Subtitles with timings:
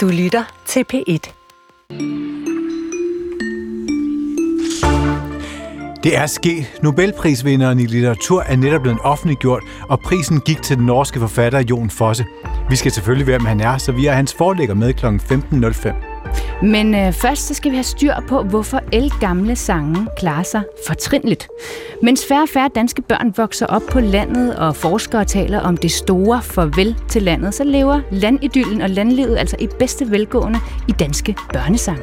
[0.00, 1.32] Du lytter til P1.
[6.04, 6.80] Det er sket.
[6.82, 11.90] Nobelprisvinderen i litteratur er netop blevet offentliggjort, og prisen gik til den norske forfatter Jon
[11.90, 12.24] Fosse.
[12.70, 15.06] Vi skal selvfølgelig være, hvem han er, så vi er hans forlægger med kl.
[15.06, 16.49] 15.05.
[16.62, 20.62] Men øh, først så skal vi have styr på, hvorfor el gamle sange klarer sig
[20.86, 21.48] fortrinligt.
[22.02, 25.90] Mens færre og færre danske børn vokser op på landet, og forskere taler om det
[25.90, 31.36] store farvel til landet, så lever landidyllen og landlivet altså i bedste velgående i danske
[31.52, 32.02] børnesange.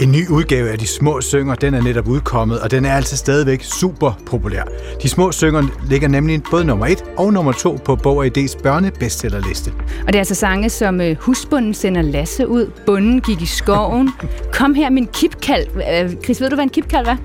[0.00, 3.16] En ny udgave af De Små Synger, den er netop udkommet, og den er altså
[3.16, 4.62] stadigvæk super populær.
[5.02, 8.62] De Små Synger ligger nemlig både nummer 1 og nummer 2 på Bog og Idés
[8.62, 9.72] børnebestsellerliste.
[10.00, 13.95] Og det er altså sange som øh, Husbunden sender Lasse ud, Bunden gik i skoven,
[14.52, 15.66] Kom her min kipkald.
[15.76, 17.16] Øh, Chris, ved du, hvad en kipkald er?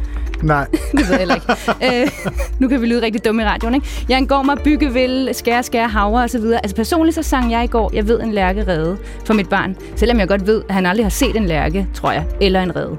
[0.43, 0.67] Nej.
[0.97, 2.01] det ved jeg heller ikke.
[2.01, 3.87] Øh, nu kan vi lyde rigtig dumme i radioen, ikke?
[4.09, 6.45] Jeg engår mig bygge vil, skære, skære, havre osv.
[6.45, 9.75] Altså personligt så sang jeg i går, jeg ved en lærke redde for mit barn.
[9.95, 12.75] Selvom jeg godt ved, at han aldrig har set en lærke, tror jeg, eller en
[12.75, 12.97] redde.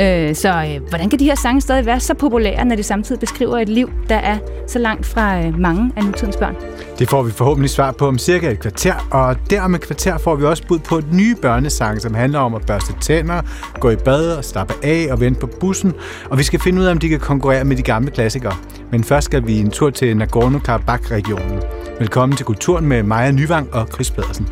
[0.00, 3.20] Øh, så øh, hvordan kan de her sange stadig være så populære, når de samtidig
[3.20, 6.56] beskriver et liv, der er så langt fra øh, mange af nutidens børn?
[6.98, 10.18] Det får vi forhåbentlig svar på om cirka et kvarter, og der om et kvarter
[10.18, 13.42] får vi også bud på et nye børnesang, som handler om at børste tænder,
[13.80, 15.92] gå i bad og slappe af og vente på bussen,
[16.30, 18.56] og vi skal finde ud af, om de kan konkurrere med de gamle klassikere.
[18.92, 21.62] Men først skal vi en tur til Nagorno-Karabakh-regionen.
[21.98, 24.48] Velkommen til Kulturen med Maja Nyvang og Chris Pedersen.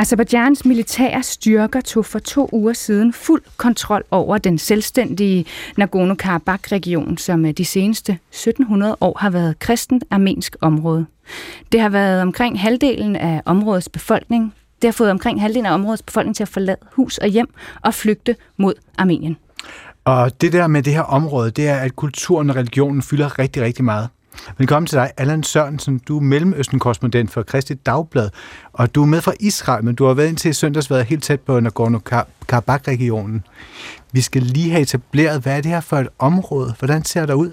[0.00, 5.46] Azerbaijans militære styrker tog for to uger siden fuld kontrol over den selvstændige
[5.80, 11.06] Nagorno-Karabakh-region, som øh, de seneste 1700 år har været kristent armensk område.
[11.72, 14.54] Det har været omkring halvdelen af områdets befolkning.
[14.82, 17.48] Det har fået omkring halvdelen af områdets befolkning til at forlade hus og hjem
[17.82, 19.36] og flygte mod Armenien.
[20.04, 23.62] Og det der med det her område, det er, at kulturen og religionen fylder rigtig,
[23.62, 24.08] rigtig meget.
[24.58, 26.00] Velkommen til dig, Allan Sørensen.
[26.08, 28.30] Du er Mellemøsten-korrespondent for Kristi Dagblad,
[28.72, 31.40] og du er med fra Israel, men du har været indtil søndags været helt tæt
[31.40, 33.44] på Nagorno-Karabakh-regionen.
[34.12, 36.74] Vi skal lige have etableret, hvad er det her for et område?
[36.78, 37.52] Hvordan ser det ud?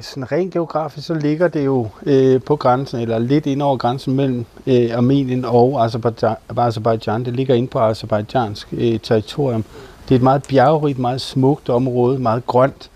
[0.00, 4.14] Sådan rent geografisk, så ligger det jo øh, på grænsen, eller lidt ind over grænsen
[4.14, 7.24] mellem øh, Armenien og Azerbaijan.
[7.24, 9.64] Det ligger ind på azerbaijansk øh, territorium.
[10.08, 12.90] Det er et meget bjergrigt, meget smukt område, meget grønt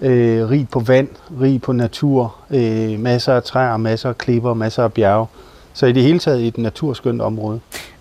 [0.00, 1.08] øh, rig på vand,
[1.40, 5.26] rig på natur, øh, masser af træer, masser af klipper, masser af bjerge.
[5.72, 7.60] Så i det hele taget et naturskønt område.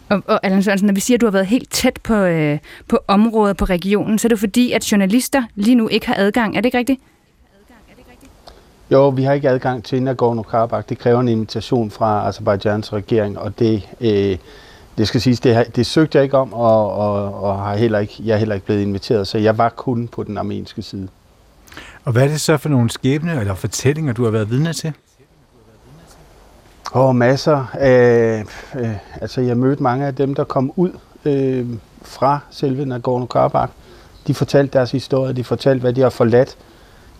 [0.09, 2.59] Og, og Allan Sørensen, når vi siger, at du har været helt tæt på, øh,
[2.87, 6.57] på området, på regionen, så er det fordi, at journalister lige nu ikke har adgang.
[6.57, 7.01] Er det ikke rigtigt?
[8.91, 10.83] Jo, vi har ikke adgang til Nagorno-Karabakh.
[10.89, 14.37] Det kræver en invitation fra Azerbaijans regering, og det, øh,
[14.97, 18.13] det skal siges, det, det søgte jeg ikke om, og, og, og har heller ikke,
[18.25, 21.07] jeg er heller ikke blevet inviteret, så jeg var kun på den armenske side.
[22.07, 24.93] Og hvad er det så for nogle skæbne eller fortællinger, du har været vidne til?
[26.91, 27.65] Og oh, masser.
[27.81, 28.39] Øh,
[28.81, 30.91] øh, altså, jeg mødte mange af dem, der kom ud
[31.25, 31.65] øh,
[32.01, 33.69] fra selve Nagorno-Karabakh.
[34.27, 36.57] De fortalte deres historie, de fortalte, hvad de har forladt.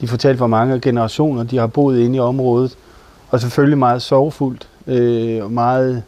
[0.01, 2.77] De fortalte, hvor mange generationer de har boet inde i området.
[3.29, 6.03] Og selvfølgelig meget sorgfuldt, øh, meget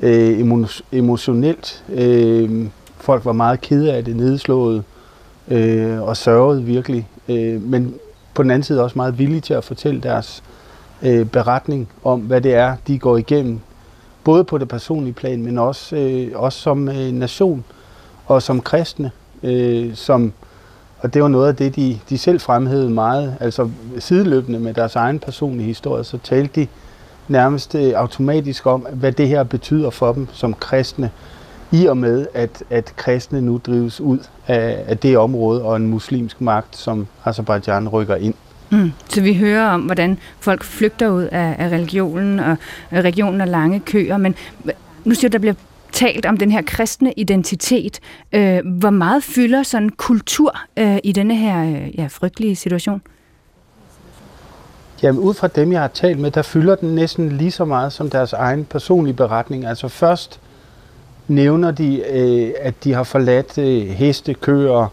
[0.00, 1.84] øh, emotionelt.
[1.88, 2.66] Øh,
[2.96, 4.84] folk var meget kede af det, nedslået
[5.48, 7.08] øh, og sørgede virkelig.
[7.28, 7.94] Øh, men
[8.34, 10.42] på den anden side også meget villige til at fortælle deres
[11.02, 13.60] øh, beretning om, hvad det er, de går igennem.
[14.24, 17.64] Både på det personlige plan, men også, øh, også som øh, nation
[18.26, 19.10] og som kristne.
[19.42, 20.32] Øh, som,
[20.98, 23.36] og det var noget af det, de, de selv fremhævede meget.
[23.40, 26.66] Altså sideløbende med deres egen personlige historie, så talte de
[27.28, 31.10] nærmest øh, automatisk om, hvad det her betyder for dem som kristne
[31.72, 35.86] i og med, at, at kristne nu drives ud af, af det område og en
[35.86, 38.34] muslimsk magt, som Azerbaijan rykker ind.
[38.70, 38.92] Mm.
[39.08, 42.56] Så vi hører om, hvordan folk flygter ud af, af religionen, og
[42.92, 44.34] regionen og lange køer, men
[45.04, 45.54] nu siger du, der bliver
[45.92, 48.00] talt om den her kristne identitet.
[48.32, 53.02] Øh, hvor meget fylder sådan kultur øh, i denne her øh, ja, frygtelige situation?
[55.02, 57.92] Jamen ud fra dem, jeg har talt med, der fylder den næsten lige så meget
[57.92, 59.66] som deres egen personlige beretning.
[59.66, 60.40] Altså først
[61.28, 64.86] nævner de, øh, at de har forladt øh, heste, køer,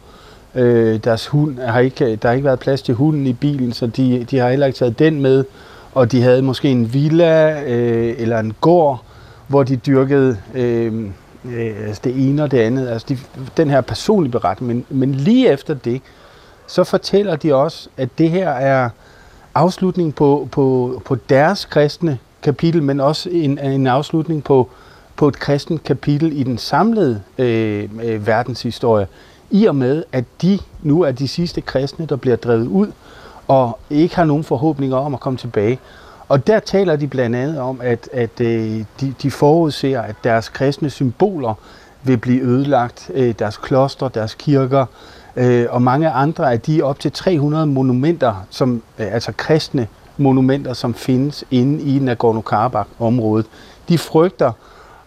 [0.56, 3.88] øh, deres hund har ikke, der har ikke været plads til hunden i bilen, så
[3.88, 5.46] de, de har heller ikke taget den med.
[5.94, 9.02] Og de havde måske en villa øh, eller en gård,
[9.48, 11.06] hvor de dyrkede øh,
[11.46, 12.88] øh, altså det ene og det andet.
[12.88, 13.18] Altså de,
[13.58, 14.68] den her personlige beretning.
[14.74, 16.02] Men, men lige efter det,
[16.68, 18.90] så fortæller de også, at det her er
[19.56, 24.70] afslutning på, på, på deres kristne kapitel, men også en, en afslutning på
[25.20, 29.08] på et kristent kapitel i den samlede øh, øh, verdenshistorie,
[29.52, 32.92] i og med, at de nu er de sidste kristne, der bliver drevet ud,
[33.48, 35.80] og ikke har nogen forhåbninger om at komme tilbage.
[36.28, 40.50] Og der taler de blandt andet om, at, at øh, de, de forudser, at deres
[40.50, 41.54] kristne symboler
[42.04, 44.86] vil blive ødelagt, øh, deres kloster, deres kirker,
[45.36, 49.88] øh, og mange andre af de op til 300 monumenter, som, øh, altså kristne
[50.18, 53.46] monumenter, som findes inde i Nagorno-Karabakh-området.
[53.90, 54.52] De frygter,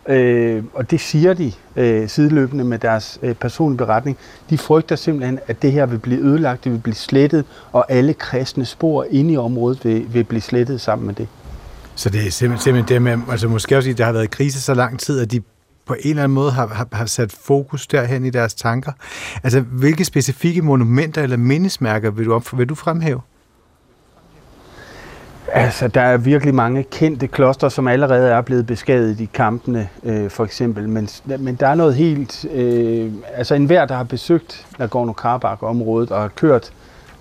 [0.08, 4.16] øh, og det siger de øh, sideløbende med deres øh, personlige beretning,
[4.50, 8.14] de frygter simpelthen, at det her vil blive ødelagt, det vil blive slettet, og alle
[8.14, 11.28] kristne spor inde i området vil, vil blive slettet sammen med det.
[11.94, 14.60] Så det er simpelthen, simpelthen det med, altså måske også, at der har været krise
[14.60, 15.42] så lang tid, at de
[15.86, 18.92] på en eller anden måde har, har, har sat fokus derhen i deres tanker.
[19.42, 23.20] Altså, hvilke specifikke monumenter eller mindesmærker vil du, op, vil du fremhæve?
[25.54, 30.30] Altså, der er virkelig mange kendte kloster, som allerede er blevet beskadiget i kampene, øh,
[30.30, 30.88] for eksempel.
[30.88, 31.08] Men,
[31.38, 32.44] men der er noget helt...
[32.52, 36.72] Øh, altså, enhver, der har besøgt Nagorno-Karabakh-området og har kørt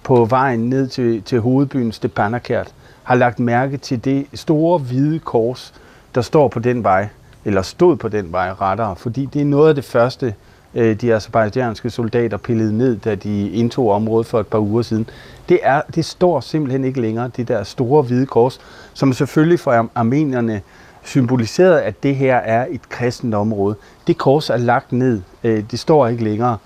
[0.04, 2.74] på vejen ned til, til hovedbyen Stepanakert,
[3.04, 5.74] har lagt mærke til det store hvide kors,
[6.16, 7.08] der står på den vej,
[7.46, 10.34] eller stod på den vej rettere, fordi det er noget af det første, øh,
[10.76, 15.10] Øh, de azerbaijanske soldater pillede ned, da de indtog området for et par uger siden.
[15.50, 18.60] Det, er, det står simpelthen ikke længere, det der store hvide kors,
[18.94, 20.62] som selvfølgelig for armenierne
[21.04, 23.76] symboliserede, at det her er et kristent område.
[24.08, 26.58] Det kors er lagt ned, øh, det står ikke længere,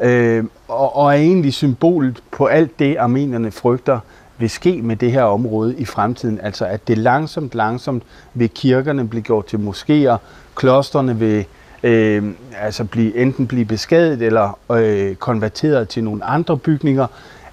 [0.00, 3.98] øh, og, og er egentlig symbolet på alt det, armenierne frygter,
[4.38, 6.40] vil ske med det her område i fremtiden.
[6.42, 8.02] Altså at det langsomt, langsomt
[8.34, 10.16] vil kirkerne blive gjort til moskéer,
[10.54, 11.46] klosterne vil
[11.82, 12.24] øh,
[12.60, 17.06] altså blive, enten blive beskadiget eller øh, konverteret til nogle andre bygninger.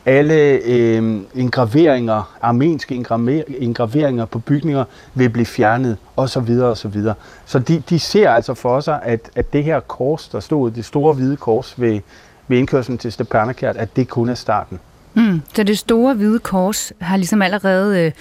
[0.06, 0.36] Alle
[0.66, 2.96] øh, engraveringer, armenske
[3.60, 4.84] engraveringer på bygninger
[5.14, 6.60] vil blive fjernet osv.
[6.62, 7.04] osv.
[7.46, 10.86] Så de, de ser altså for sig, at, at det her kors, der stod, det
[10.86, 12.00] store hvide kors ved,
[12.48, 14.80] ved indkørslen til Stepanakert, at det kun er starten.
[15.14, 18.12] Mm, så det store hvide kors har ligesom allerede øh,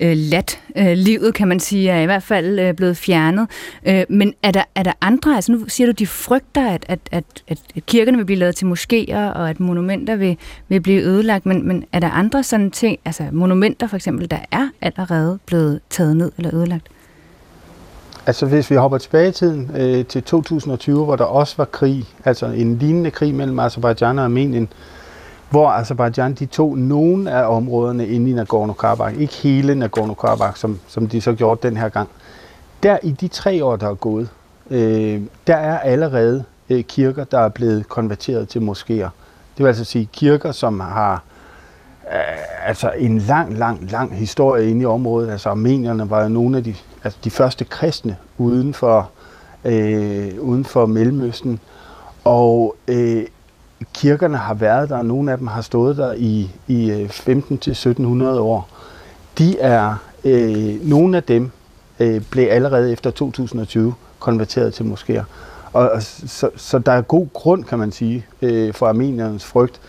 [0.00, 3.48] øh, lat øh, livet, kan man sige, er i hvert fald øh, blevet fjernet.
[3.86, 6.98] Øh, men er der, er der andre, altså nu siger du, de frygter, at, at,
[7.10, 10.36] at, at kirkerne vil blive lavet til moskéer, og at monumenter vil,
[10.68, 14.38] vil blive ødelagt, men, men er der andre sådan ting, altså monumenter for eksempel, der
[14.50, 16.86] er allerede blevet taget ned eller ødelagt?
[18.26, 22.04] Altså hvis vi hopper tilbage i tiden øh, til 2020, hvor der også var krig,
[22.24, 24.68] altså en lignende krig mellem Azerbaijan og Armenien, øh,
[25.50, 31.08] hvor Azerbaijan de tog nogle af områderne inde i Nagorno-Karabakh, ikke hele Nagorno-Karabakh, som, som
[31.08, 32.08] de så gjorde den her gang.
[32.82, 34.28] Der i de tre år, der er gået,
[34.70, 39.08] øh, der er allerede øh, kirker, der er blevet konverteret til moskéer.
[39.56, 41.22] Det vil altså sige kirker, som har
[42.12, 45.30] øh, altså en lang, lang, lang historie inde i området.
[45.30, 49.10] Altså armenierne var jo nogle af de, altså de første kristne uden for,
[49.64, 51.60] øh, uden for Mellemøsten.
[52.24, 53.24] Og øh,
[53.94, 58.24] kirkerne har været der, og nogle af dem har stået der i, i øh, 15-1700
[58.24, 58.68] år.
[59.38, 59.94] De er,
[60.24, 61.50] øh, nogle af dem
[62.00, 65.22] øh, blev allerede efter 2020 konverteret til moskéer.
[65.72, 69.80] Og, og så, så der er god grund, kan man sige, øh, for armeniernes frygt,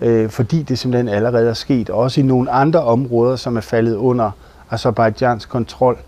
[0.00, 1.90] øh, fordi det simpelthen allerede er sket.
[1.90, 4.30] Også i nogle andre områder, som er faldet under
[4.70, 5.98] Azerbaijans kontrol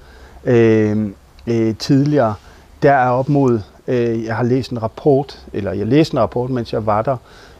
[0.44, 1.06] øh,
[1.46, 2.34] øh, tidligere,
[2.82, 6.50] der er op mod Øh, jeg har læst en rapport, eller jeg læste en rapport,
[6.50, 7.16] mens jeg var der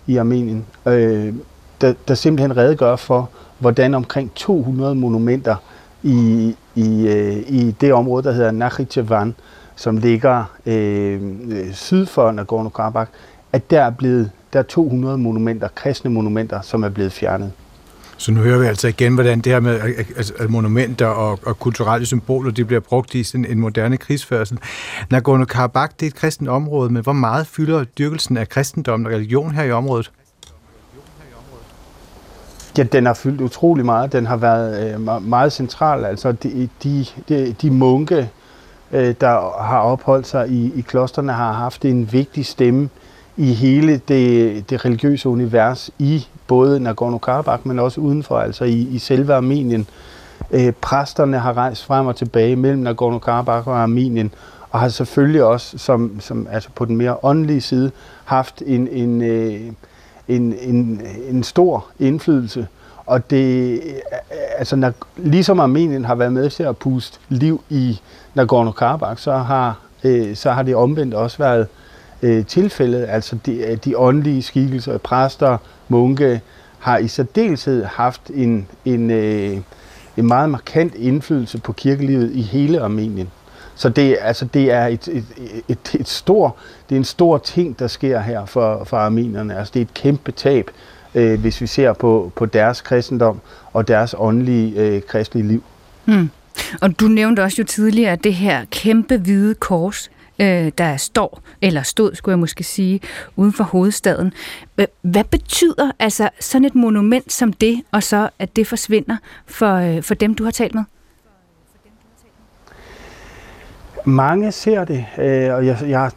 [0.07, 1.35] i Armenien, øh,
[1.81, 5.57] der, der simpelthen redegør for, hvordan omkring 200 monumenter
[6.03, 9.35] i, i, øh, i det område, der hedder Nakhichevan,
[9.77, 11.21] som ligger øh,
[11.73, 13.09] syd for Nagorno-Karabakh,
[13.53, 17.53] at der er blevet der er 200 monumenter, kristne monumenter, som er blevet fjernet.
[18.19, 19.81] Så nu hører vi altså igen, hvordan det her med
[20.17, 24.59] altså, monumenter og, og kulturelle symboler, de bliver brugt i sådan en moderne krigsførsel.
[25.15, 29.55] Nagorno-Karabakh, det er et kristent område, men hvor meget fylder dyrkelsen af kristendommen og religion
[29.55, 30.11] her i området?
[32.79, 34.13] Ja, den har fyldt utrolig meget.
[34.13, 36.05] Den har været øh, meget central.
[36.05, 38.31] Altså de, de, de, de munke,
[38.93, 42.89] øh, der har opholdt sig i, i klosterne, har haft en vigtig stemme
[43.37, 48.99] i hele det, det religiøse univers i både Nagorno-Karabakh, men også udenfor, altså i, i
[48.99, 49.87] selve Armenien.
[50.51, 54.33] Øh, præsterne har rejst frem og tilbage mellem Nagorno-Karabakh og Armenien,
[54.71, 57.91] og har selvfølgelig også, som, som, altså på den mere åndelige side,
[58.25, 59.61] haft en, en, øh,
[60.29, 62.67] en, en, en stor indflydelse.
[63.07, 63.81] Og det, øh,
[64.59, 68.01] altså, når, ligesom Armenien har været med til at puste liv i
[68.39, 71.67] Nagorno-Karabakh, så har, øh, så har det omvendt også været
[72.23, 73.07] øh, tilfældet.
[73.09, 76.41] Altså de, de åndelige skikkelser, præster, munke,
[76.79, 79.57] har i særdeleshed haft en, en, øh,
[80.17, 83.31] en meget markant indflydelse på kirkelivet i hele Armenien.
[83.75, 85.25] Så det, altså, det er et, et,
[85.69, 86.57] et, et stor,
[86.89, 89.59] det er en stor ting, der sker her for, for armenierne.
[89.59, 90.71] Altså, det er et kæmpe tab,
[91.15, 93.41] øh, hvis vi ser på, på deres kristendom
[93.73, 95.63] og deres åndelige øh, kristelige liv.
[96.07, 96.31] Mm.
[96.81, 101.83] Og du nævnte også jo tidligere det her kæmpe hvide kors, øh, der står, eller
[101.83, 103.01] stod, skulle jeg måske sige,
[103.37, 104.33] uden for hovedstaden.
[105.03, 109.17] Hvad betyder altså sådan et monument som det, og så at det forsvinder
[109.47, 110.85] for, øh, for dem, du har talt med?
[114.05, 116.11] Mange ser det, øh, og jeg, jeg,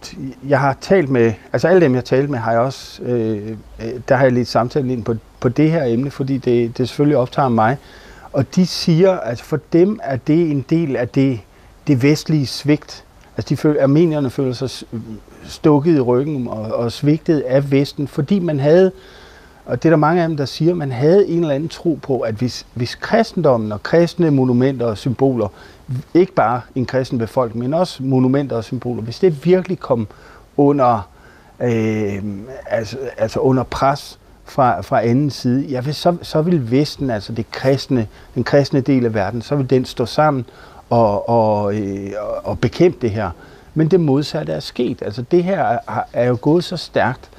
[0.48, 3.50] jeg har talt med, altså alle dem, jeg har talt med, har jeg også, øh,
[3.82, 6.88] øh, der har jeg lidt samtale ind på, på det her emne, fordi det, det
[6.90, 7.78] selvfølgelig optager mig.
[8.34, 11.40] Og de siger, at altså for dem er det en del af det,
[11.88, 13.04] det vestlige svigt.
[13.38, 14.88] Altså de føl, armenierne føler sig
[15.44, 18.92] stukket i ryggen og, og svigtet af Vesten, fordi man havde,
[19.66, 22.00] og det er der mange af dem, der siger, man havde en eller anden tro
[22.02, 25.48] på, at hvis, hvis kristendommen og kristne monumenter og symboler
[26.14, 30.08] ikke bare en kristen befolkning, men også monumenter og symboler, hvis det virkelig kom
[30.58, 31.10] under,
[31.62, 32.24] øh,
[32.66, 37.52] altså, altså under pres fra, fra anden side, ja, så, så vil Vesten, altså det
[37.52, 40.46] kristne, den kristne del af verden, så vil den stå sammen
[40.92, 42.12] og, og, øh,
[42.44, 43.30] og bekæmpe det her.
[43.74, 45.02] Men det modsatte er sket.
[45.02, 47.30] Altså det her er, er jo gået så stærkt,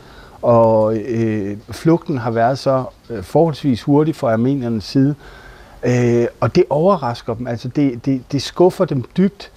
[0.43, 5.15] og øh, flugten har været så øh, forholdsvis hurtig fra armeniernes side,
[5.85, 9.51] Øh, og det overrasker dem, altså det, det, det skuffer dem dybt.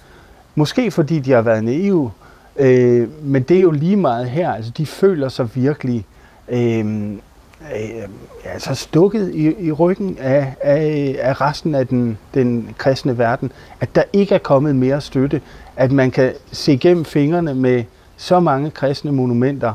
[0.54, 2.10] Måske fordi de har været naive,
[2.56, 4.52] øh, men det er jo lige meget her.
[4.52, 6.06] Altså de føler sig virkelig
[6.48, 7.12] øh,
[7.60, 8.08] øh,
[8.44, 13.52] altså stukket i, i ryggen af, af, af resten af den, den kristne verden.
[13.80, 15.40] At der ikke er kommet mere støtte.
[15.76, 17.84] At man kan se gennem fingrene med
[18.16, 19.72] så mange kristne monumenter,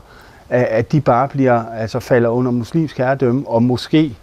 [0.50, 4.16] at de bare bliver, altså falder under muslimsk herredømme, og måske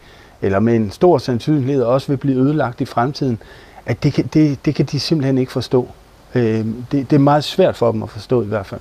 [0.42, 3.38] eller med en stor sandsynlighed også vil blive ødelagt i fremtiden,
[3.86, 5.88] at det kan, det, det kan de simpelthen ikke forstå.
[6.34, 8.80] Øh, det, det er meget svært for dem at forstå i hvert fald.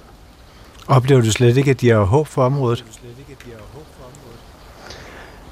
[0.88, 2.86] Oplever du slet ikke, at de har håb for området?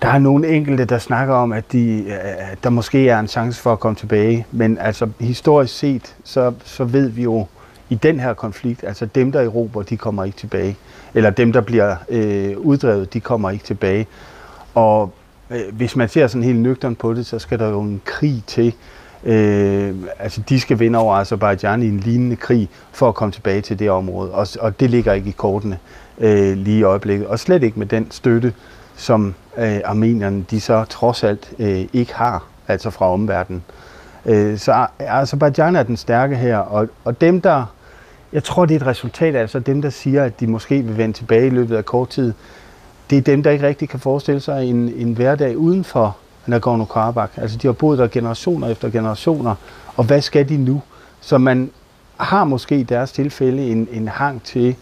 [0.05, 3.27] Der er nogle enkelte, der snakker om, at, de, øh, at der måske er en
[3.27, 4.45] chance for at komme tilbage.
[4.51, 7.47] Men altså historisk set, så, så ved vi jo
[7.89, 10.77] i den her konflikt, altså dem, der erobrer, de kommer ikke tilbage.
[11.13, 14.07] Eller dem, der bliver øh, uddrevet, de kommer ikke tilbage.
[14.75, 15.13] Og
[15.49, 18.43] Øh, hvis man ser sådan helt nøgteren på det, så skal der jo en krig
[18.47, 18.73] til.
[19.23, 23.61] Øh, altså de skal vinde over Azerbaijan i en lignende krig for at komme tilbage
[23.61, 24.31] til det område.
[24.31, 25.77] Og, og det ligger ikke i kortene
[26.17, 27.27] øh, lige i øjeblikket.
[27.27, 28.53] Og slet ikke med den støtte,
[28.95, 33.63] som øh, armenierne de så trods alt øh, ikke har, altså fra omverdenen.
[34.25, 37.65] Øh, så Azerbaijan er den stærke her, og, og dem der,
[38.33, 41.17] jeg tror det er et resultat, altså dem der siger, at de måske vil vende
[41.17, 42.33] tilbage i løbet af kort tid,
[43.09, 47.41] det er dem, der ikke rigtig kan forestille sig en, en hverdag uden for Nagorno-Karabakh.
[47.41, 49.55] Altså, de har boet der generationer efter generationer,
[49.95, 50.81] og hvad skal de nu?
[51.21, 51.71] Så man
[52.17, 54.75] har måske i deres tilfælde en, en hang til,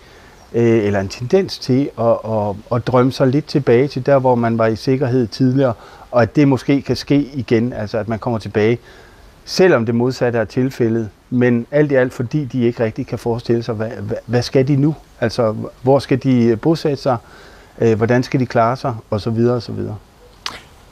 [0.54, 4.36] øh, eller en tendens til at, at, at drømme sig lidt tilbage til der, hvor
[4.36, 5.74] man var i sikkerhed tidligere,
[6.12, 8.78] og at det måske kan ske igen, altså at man kommer tilbage,
[9.46, 13.64] selvom det modsatte er tilfældet, men alt i alt, fordi de ikke rigtig kan forestille
[13.64, 14.96] sig, hvad, hvad, hvad skal de nu?
[15.22, 17.18] Altså, hvor skal de bosætte sig?
[17.82, 19.96] øh, hvordan skal de klare sig, og så videre, og så videre.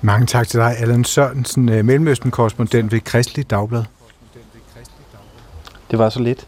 [0.02, 3.84] Mange tak til dig, Allan Sørensen, øh, Mellemøsten-korrespondent ved Kristelig Dagblad.
[5.92, 6.48] Det var så lidt.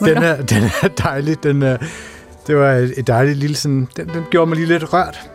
[0.00, 1.42] Den er, den er dejlig.
[1.42, 1.76] Den er,
[2.46, 3.88] det var et dejligt lille sådan...
[3.96, 5.30] Den, den gjorde mig lige lidt rørt.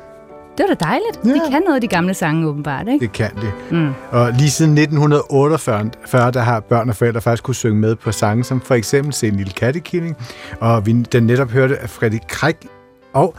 [0.58, 1.20] Det var da dejligt.
[1.26, 1.30] Ja.
[1.30, 3.04] De kan noget, de gamle sange åbenbart, ikke?
[3.06, 3.76] Det kan de.
[3.76, 3.94] Mm.
[4.12, 8.44] Og lige siden 1948, der har børn og forældre faktisk kunne synge med på sange,
[8.44, 10.16] som for eksempel Se en lille kattekilling,
[10.60, 12.56] og vi den netop hørte af Freddy Krik
[13.14, 13.36] og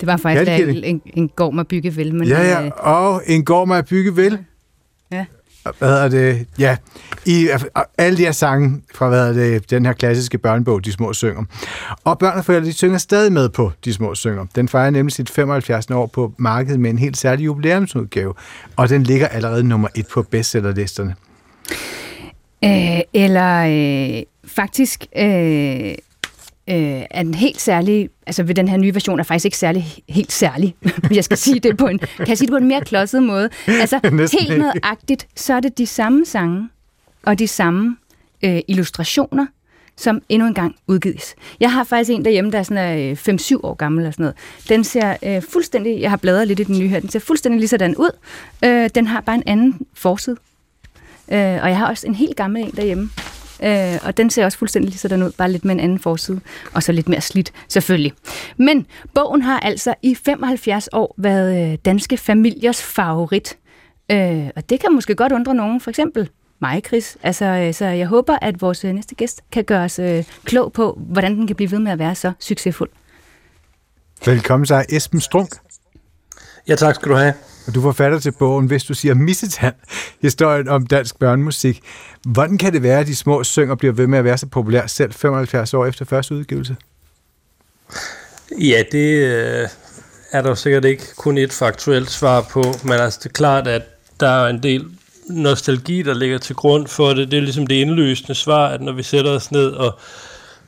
[0.00, 2.14] det var faktisk en, en, en gård med bygge vel.
[2.14, 4.38] Men ja, ja, øh, og en gård med bygge vel.
[5.12, 5.24] Ja
[5.78, 6.76] hvad er det, ja,
[7.26, 7.48] i
[7.98, 11.44] alle de her sange fra, hvad er det, den her klassiske børnebog, De Små Synger.
[12.04, 14.46] Og børn og forældre, de synger stadig med på De Små Synger.
[14.54, 15.90] Den fejrer nemlig sit 75.
[15.90, 18.34] år på markedet med en helt særlig jubilæumsudgave,
[18.76, 21.14] og den ligger allerede nummer et på bestsellerlisterne.
[22.64, 23.64] Øh, eller
[24.16, 25.94] øh, faktisk øh,
[26.68, 29.86] øh, er den helt særlig, altså ved den her nye version er faktisk ikke særlig,
[30.08, 30.74] helt særlig,
[31.10, 33.50] jeg skal sige det på en, kan jeg sige det på en mere klodset måde.
[33.66, 34.00] Altså
[34.40, 36.68] helt nødagtigt, så er det de samme sange,
[37.22, 37.96] og de samme
[38.44, 39.46] øh, illustrationer,
[39.96, 41.34] som endnu en gang udgives.
[41.60, 44.36] Jeg har faktisk en derhjemme, der er sådan 5-7 øh, år gammel eller sådan noget.
[44.68, 47.58] Den ser øh, fuldstændig, jeg har bladret lidt i den nye her, den ser fuldstændig
[47.58, 48.10] lige sådan ud.
[48.64, 50.36] Øh, den har bare en anden forside.
[51.32, 53.10] Øh, og jeg har også en helt gammel en derhjemme.
[53.62, 56.40] Øh, og den ser også fuldstændig lige sådan ud, bare lidt med en anden forside.
[56.74, 58.12] Og så lidt mere slidt, selvfølgelig.
[58.56, 63.58] Men bogen har altså i 75 år været øh, danske familiers favorit.
[64.10, 67.16] Øh, og det kan måske godt undre nogen, for eksempel mig, Chris.
[67.22, 70.72] Altså, øh, så jeg håber, at vores øh, næste gæst kan gøre os øh, klog
[70.72, 72.90] på, hvordan den kan blive ved med at være så succesfuld.
[74.26, 75.50] Velkommen til Esben Strunk.
[76.68, 77.34] Ja, tak skal du have.
[77.68, 79.74] Og du forfatter til bogen, hvis du siger Missetand,
[80.22, 81.80] historien om dansk børnemusik.
[82.26, 84.88] Hvordan kan det være, at de små synger bliver ved med at være så populære
[84.88, 86.76] selv 75 år efter første udgivelse?
[88.60, 89.68] Ja, det øh,
[90.32, 93.82] er der sikkert ikke kun et faktuelt svar på, men altså det er klart, at
[94.20, 94.84] der er en del
[95.30, 97.30] nostalgi, der ligger til grund for det.
[97.30, 99.98] Det er ligesom det indløsende svar, at når vi sætter os ned og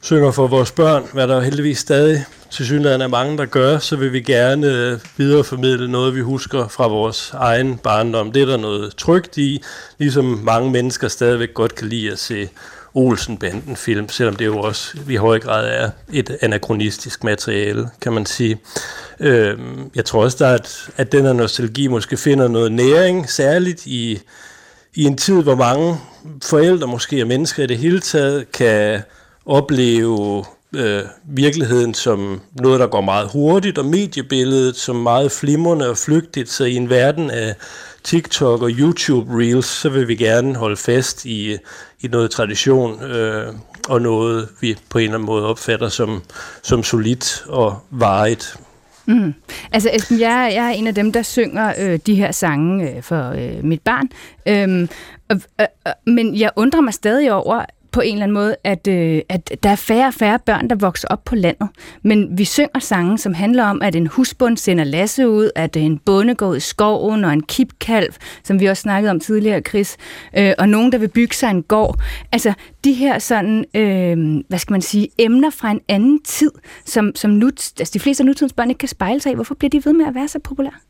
[0.03, 3.97] synger for vores børn, hvad der heldigvis stadig til synligheden er mange, der gør, så
[3.97, 8.33] vil vi gerne øh, videreformidle noget, vi husker fra vores egen barndom.
[8.33, 9.63] Det er der noget trygt i,
[9.99, 12.49] ligesom mange mennesker stadigvæk godt kan lide at se
[12.95, 18.59] Olsen-banden-film, selvom det jo også i høj grad er et anachronistisk materiale, kan man sige.
[19.21, 23.31] Øhm, jeg tror også, der er, at, at den her nostalgi måske finder noget næring,
[23.31, 24.21] særligt i,
[24.95, 25.97] i en tid, hvor mange
[26.43, 29.03] forældre, måske og mennesker i det hele taget, kan
[29.51, 30.45] opleve
[30.77, 36.49] øh, virkeligheden som noget, der går meget hurtigt, og mediebilledet som meget flimrende og flygtigt,
[36.49, 37.55] så i en verden af
[38.05, 41.57] TikTok og YouTube Reels, så vil vi gerne holde fast i,
[42.01, 43.55] i noget tradition, øh,
[43.89, 46.23] og noget, vi på en eller anden måde opfatter som,
[46.63, 48.57] som solidt og varigt.
[49.07, 49.35] Mm.
[49.73, 53.03] Altså Esben, jeg, jeg er en af dem, der synger øh, de her sange øh,
[53.03, 54.09] for øh, mit barn.
[54.47, 54.89] Øhm,
[55.33, 55.67] øh, øh,
[56.07, 59.71] men jeg undrer mig stadig over, på en eller anden måde, at, øh, at der
[59.71, 61.69] er færre og færre børn, der vokser op på landet.
[62.03, 65.99] Men vi synger sange, som handler om, at en husbund sender Lasse ud, at en
[65.99, 69.97] bonde går ud i skoven, og en kipkalv, som vi også snakkede om tidligere, Chris,
[70.39, 72.01] øh, og nogen, der vil bygge sig en gård.
[72.33, 72.53] Altså,
[72.85, 76.51] de her sådan, øh, hvad skal man sige, emner fra en anden tid,
[76.85, 79.35] som, som nu, altså de fleste af nutidens børn ikke kan spejle sig i.
[79.35, 80.90] Hvorfor bliver de ved med at være så populære?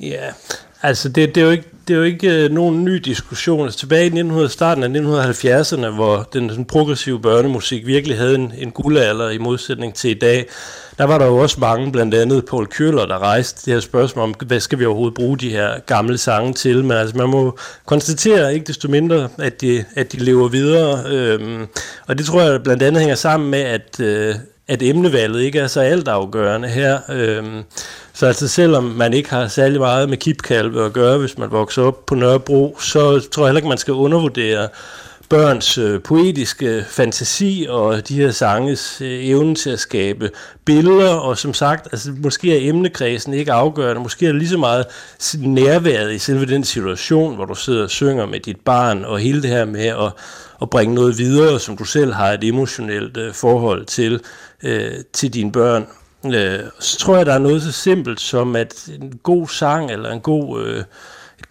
[0.00, 0.30] Ja,
[0.82, 3.64] altså det, det er jo ikke, det er jo ikke øh, nogen ny diskussion.
[3.64, 8.52] Altså, tilbage i 1900, starten af 1970'erne, hvor den, den progressive børnemusik virkelig havde en,
[8.58, 10.46] en guldalder i modsætning til i dag,
[10.98, 14.22] der var der jo også mange, blandt andet Paul Køller, der rejste det her spørgsmål
[14.22, 16.84] om, hvad skal vi overhovedet bruge de her gamle sange til?
[16.84, 21.04] Men altså, man må konstatere ikke desto mindre, at de, at de lever videre.
[21.06, 21.66] Øhm,
[22.06, 24.34] og det tror jeg blandt andet hænger sammen med, at, øh,
[24.70, 26.98] at emnevalget ikke er så altafgørende her.
[27.08, 27.62] Øhm,
[28.12, 31.82] så altså selvom man ikke har særlig meget med kipkalve at gøre, hvis man vokser
[31.82, 34.68] op på Nørrebro, så tror jeg heller ikke, man skal undervurdere
[35.30, 40.30] børns øh, poetiske fantasi og de her sanges øh, evne til at skabe
[40.64, 44.58] billeder, og som sagt, altså, måske er emnekredsen ikke afgørende, måske er det lige så
[44.58, 44.86] meget
[45.38, 49.42] nærværet i selve den situation, hvor du sidder og synger med dit barn, og hele
[49.42, 50.12] det her med at,
[50.62, 54.20] at bringe noget videre, som du selv har et emotionelt øh, forhold til,
[54.62, 55.86] øh, til dine børn.
[56.26, 60.10] Øh, så tror jeg, der er noget så simpelt som, at en god sang eller
[60.10, 60.84] en god, øh,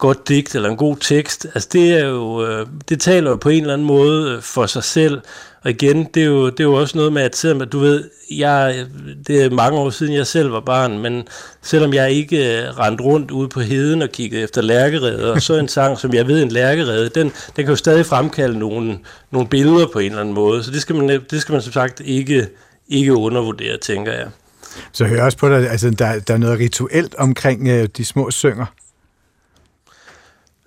[0.00, 3.48] godt digt eller en god tekst, altså det er jo, øh, det taler jo på
[3.48, 5.20] en eller anden måde øh, for sig selv.
[5.64, 8.10] Og igen, det er jo, det er jo også noget med, at selvom du ved,
[8.30, 8.86] jeg,
[9.26, 11.28] det er mange år siden, jeg selv var barn, men
[11.62, 15.68] selvom jeg ikke øh, rendte rundt ude på heden og kiggede efter lærkereder, så en
[15.68, 18.98] sang, som jeg ved en lærkerede, den, den kan jo stadig fremkalde nogle,
[19.30, 20.64] nogle billeder på en eller anden måde.
[20.64, 22.48] Så det skal man, det skal man som sagt ikke,
[22.88, 24.26] ikke undervurdere, tænker jeg.
[24.92, 28.30] Så hører også på dig, altså der, der er noget rituelt omkring øh, de små
[28.30, 28.66] synger.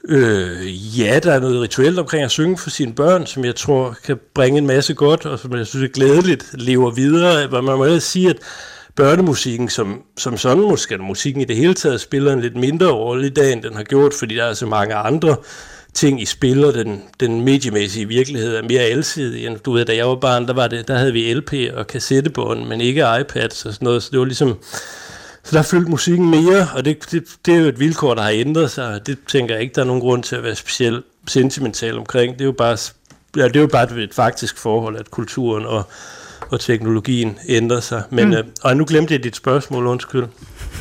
[0.09, 3.97] Øh, ja, der er noget rituelt omkring at synge for sine børn, som jeg tror
[4.05, 7.61] kan bringe en masse godt, og som jeg synes er glædeligt lever videre.
[7.61, 8.37] Man må ellers sige, at
[8.95, 13.27] børnemusikken som, som sådan, måske musikken i det hele taget, spiller en lidt mindre rolle
[13.27, 15.35] i dag, end den har gjort, fordi der er så mange andre
[15.93, 19.45] ting i spil, og den, den mediemæssige virkelighed er mere alsidig.
[19.45, 21.87] End, du ved, da jeg var barn, der, var det, der havde vi LP og
[21.87, 24.57] kassettebånd, men ikke iPads og sådan noget, så det var ligesom...
[25.43, 28.29] Så der fyldte musikken mere, og det, det, det er jo et vilkår, der har
[28.29, 31.97] ændret sig, det tænker jeg ikke, der er nogen grund til at være specielt sentimental
[31.97, 32.33] omkring.
[32.33, 32.77] Det er jo bare,
[33.37, 35.83] ja, det er jo bare et faktisk forhold, at kulturen og,
[36.53, 38.03] hvor teknologien ændrer sig.
[38.09, 38.33] Men, mm.
[38.33, 40.23] øh, og nu glemte jeg dit spørgsmål, undskyld.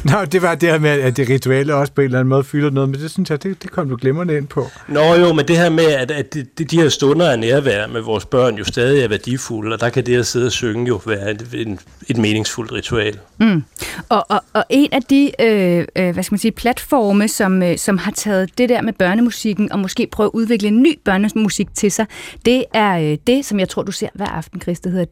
[0.11, 2.45] Nå, det var det her med, at det rituelle også på en eller anden måde
[2.45, 4.67] fylder noget, men det synes jeg, det, det kom du glimrende ind på.
[4.89, 8.01] Nå jo, men det her med, at, at de, de her stunder af nærvær med
[8.01, 11.01] vores børn jo stadig er værdifulde, og der kan det at sidde og synge jo
[11.07, 13.19] være et, et, et meningsfuldt ritual.
[13.39, 13.65] Mm.
[14.09, 17.79] Og, og, og en af de øh, øh, hvad skal man sige, platforme, som, øh,
[17.79, 21.75] som har taget det der med børnemusikken og måske prøve at udvikle en ny børnemusik
[21.75, 22.07] til sig,
[22.45, 25.07] det er øh, det, som jeg tror, du ser hver aften, Chris, det hedder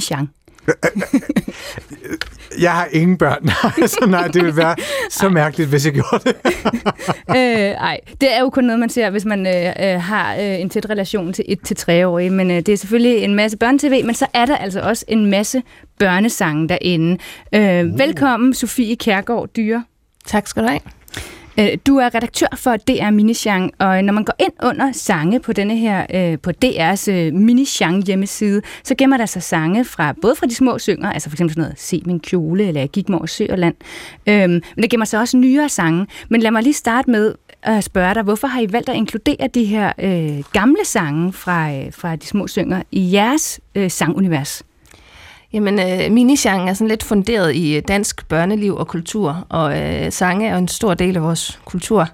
[0.00, 0.30] Minishang.
[2.60, 3.48] Jeg har ingen børn,
[3.88, 4.76] så nej, det ville være
[5.10, 6.36] så mærkeligt, hvis jeg gjorde det.
[7.36, 10.60] øh, ej, det er jo kun noget, man ser, hvis man øh, øh har øh,
[10.60, 14.06] en tæt relation til et til treårige, men øh, det er selvfølgelig en masse børnetv,
[14.06, 15.62] men så er der altså også en masse
[15.98, 17.18] børnesange derinde.
[17.54, 17.98] Øh, uh.
[17.98, 19.84] Velkommen, Sofie Kærgaard Dyre.
[20.26, 20.80] Tak skal du have.
[21.60, 25.52] Øh, du er redaktør for DR Minichang, og når man går ind under sange på
[25.52, 30.36] denne her øh, på DR's øh, Minichang hjemmeside, så gemmer der sig sange fra både
[30.36, 33.08] fra de små synger, altså for eksempel sådan noget Se min kjole, eller Jeg gik
[33.08, 33.74] mig over sø og land.
[34.26, 36.06] Øhm, men der gemmer sig også nyere sange.
[36.28, 39.48] Men lad mig lige starte med at spørge dig, hvorfor har I valgt at inkludere
[39.54, 44.62] de her øh, gamle sange fra, fra de små synger i jeres øh, sangunivers?
[45.52, 50.12] Jamen, øh, minisjangen er sådan lidt funderet i øh, dansk børneliv og kultur, og øh,
[50.12, 52.08] sange er en stor del af vores kultur.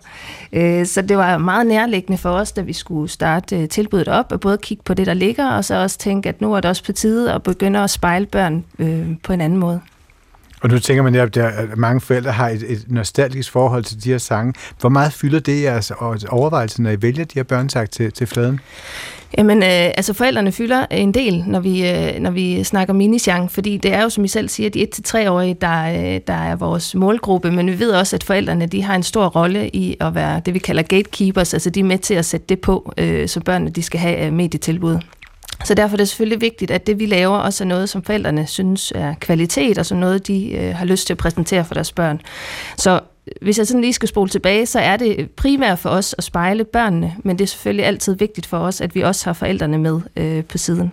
[0.53, 4.33] Øh, så det var meget nærliggende for os, da vi skulle starte øh, tilbuddet op,
[4.33, 6.68] at både kigge på det, der ligger, og så også tænke, at nu er det
[6.68, 9.81] også på tide at begynde at spejle børn øh, på en anden måde.
[10.62, 11.38] Og nu tænker man, at
[11.77, 14.55] mange forældre har et, et nostalgisk forhold til de her sange.
[14.81, 15.90] Hvor meget fylder det jeres
[16.29, 18.61] overvejelser, når I vælger de her børnesang til, til fladen?
[19.38, 23.77] Jamen, øh, altså forældrene fylder en del, når vi, øh, når vi snakker minisjang, fordi
[23.77, 27.51] det er jo, som I selv siger, de 1-3-årige, der, øh, der er vores målgruppe,
[27.51, 30.55] men vi ved også, at forældrene de har en stor rolle i at være det,
[30.55, 33.71] vi kalder gatekeepers, altså de er med til at sætte det på, øh, så børnene
[33.71, 34.99] de skal have øh, medietilbud.
[35.64, 38.47] Så derfor er det selvfølgelig vigtigt, at det vi laver også er noget, som forældrene
[38.47, 41.92] synes er kvalitet, og som noget, de øh, har lyst til at præsentere for deres
[41.92, 42.21] børn.
[42.77, 46.14] Så øh, hvis jeg sådan lige skal spole tilbage, så er det primært for os
[46.19, 49.33] at spejle børnene, men det er selvfølgelig altid vigtigt for os, at vi også har
[49.33, 50.92] forældrene med øh, på siden.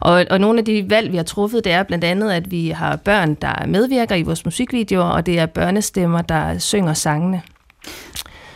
[0.00, 2.68] Og, og nogle af de valg, vi har truffet, det er blandt andet, at vi
[2.68, 7.42] har børn, der medvirker i vores musikvideoer, og det er børnestemmer, der synger sangene.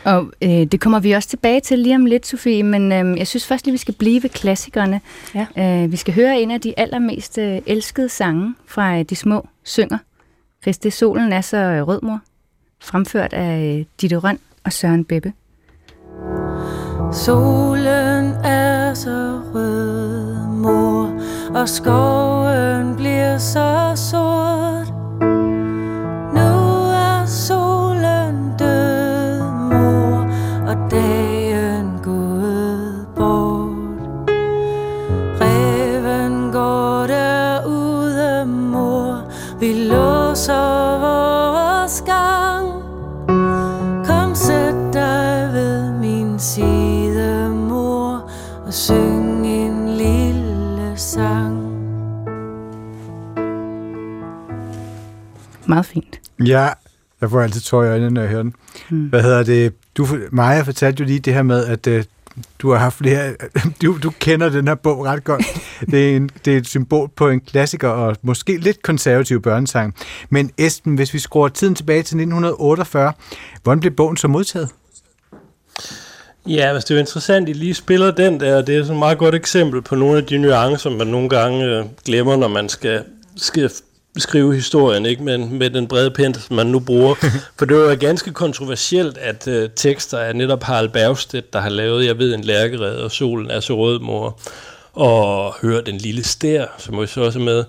[0.04, 3.26] Og øh, det kommer vi også tilbage til lige om lidt, Sofie, men øh, jeg
[3.26, 5.00] synes først lige, vi skal blive ved klassikerne.
[5.34, 5.46] Ja.
[5.58, 9.48] Øh, vi skal høre en af de allermest øh, elskede sange fra øh, De Små
[9.64, 9.98] Synger.
[10.62, 12.20] Hvis det solen er så øh, rød, mor
[12.80, 15.32] fremført af øh, Ditte Røn og Søren Beppe.
[17.12, 21.20] Solen er så rød, mor,
[21.54, 24.81] og skoven bliver så sort.
[55.66, 56.20] Meget fint.
[56.46, 56.68] Ja,
[57.20, 58.54] jeg får altid tår i øjnene, når jeg hører den.
[58.88, 59.06] Hmm.
[59.06, 59.74] Hvad hedder det?
[59.96, 62.02] Du, Maja fortalte jo lige det her med, at uh,
[62.58, 63.34] du har haft flere,
[63.82, 65.44] du, du kender den her bog ret godt.
[65.90, 69.94] Det er, en, det er et symbol på en klassiker og måske lidt konservativ børnesang.
[70.30, 73.12] Men Esben, hvis vi skruer tiden tilbage til 1948,
[73.62, 74.68] hvordan blev bogen så modtaget?
[76.46, 78.62] Ja, altså det er jo interessant, at I lige spiller den der.
[78.62, 81.64] Det er sådan et meget godt eksempel på nogle af de nuancer, man nogle gange
[81.64, 83.04] øh, glemmer, når man skal,
[83.36, 83.70] skal
[84.16, 85.22] skrive historien, ikke?
[85.22, 87.14] Men med den brede pen, som man nu bruger.
[87.58, 92.06] For det var ganske kontroversielt, at øh, tekster af netop Harald Bergstedt, der har lavet,
[92.06, 94.40] jeg ved, en lærkered, og solen er så rød, mor,
[94.92, 97.64] og hør den lille stær, som jo så også er med,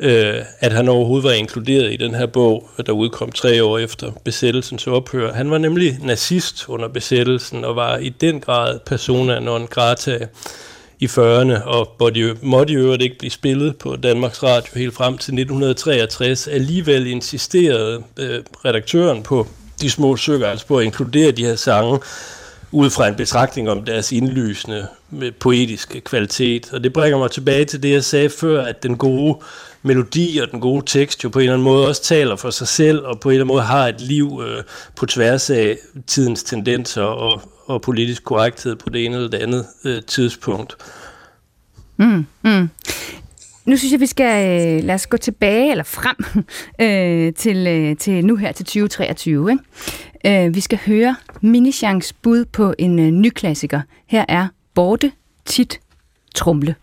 [0.00, 4.12] øh, at han overhovedet var inkluderet i den her bog, der udkom tre år efter
[4.24, 5.32] besættelsens ophør.
[5.32, 10.18] Han var nemlig nazist under besættelsen, og var i den grad persona non grata
[11.00, 14.94] i 40'erne, og hvor de måtte i øvrigt ikke blive spillet på Danmarks Radio helt
[14.94, 16.48] frem til 1963.
[16.48, 19.46] Alligevel insisterede øh, redaktøren på
[19.80, 21.98] de små søger, altså på at inkludere de her sange,
[22.72, 26.72] ud fra en betragtning om deres indlysende med poetiske kvalitet.
[26.72, 29.36] Og det bringer mig tilbage til det, jeg sagde før, at den gode
[29.82, 32.68] melodi og den gode tekst jo på en eller anden måde også taler for sig
[32.68, 34.62] selv, og på en eller anden måde har et liv øh,
[34.96, 39.66] på tværs af tidens tendenser og, og politisk korrekthed på det ene eller det andet
[39.84, 40.76] øh, tidspunkt.
[41.96, 42.68] Mm, mm.
[43.64, 46.16] Nu synes jeg, vi skal øh, lade os gå tilbage, eller frem,
[46.86, 49.50] øh, til, øh, til nu her til 2023.
[49.50, 50.44] Ikke?
[50.46, 53.80] Øh, vi skal høre Minichans bud på en øh, ny klassiker.
[54.06, 55.12] Her er Borte,
[55.44, 55.80] Tit,
[56.34, 56.74] Trumle.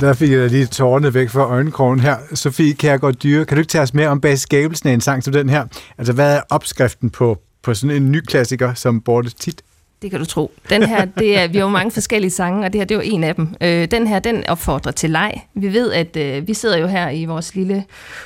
[0.00, 2.16] Der fik jeg lige tårne væk fra øjenkrogen her.
[2.34, 5.24] Sofie Kærgaard Dyre, kan du ikke tage os med om bag skabelsen af en sang
[5.24, 5.64] som den her?
[5.98, 9.62] Altså, hvad er opskriften på, på sådan en ny klassiker som Borte Tit?
[10.02, 10.52] Det kan du tro.
[10.70, 12.98] Den her, det er, vi har jo mange forskellige sange, og det her det er
[12.98, 13.54] jo en af dem.
[13.60, 15.40] Øh, den her, den opfordrer til leg.
[15.54, 17.84] Vi ved, at øh, vi sidder jo her i vores lille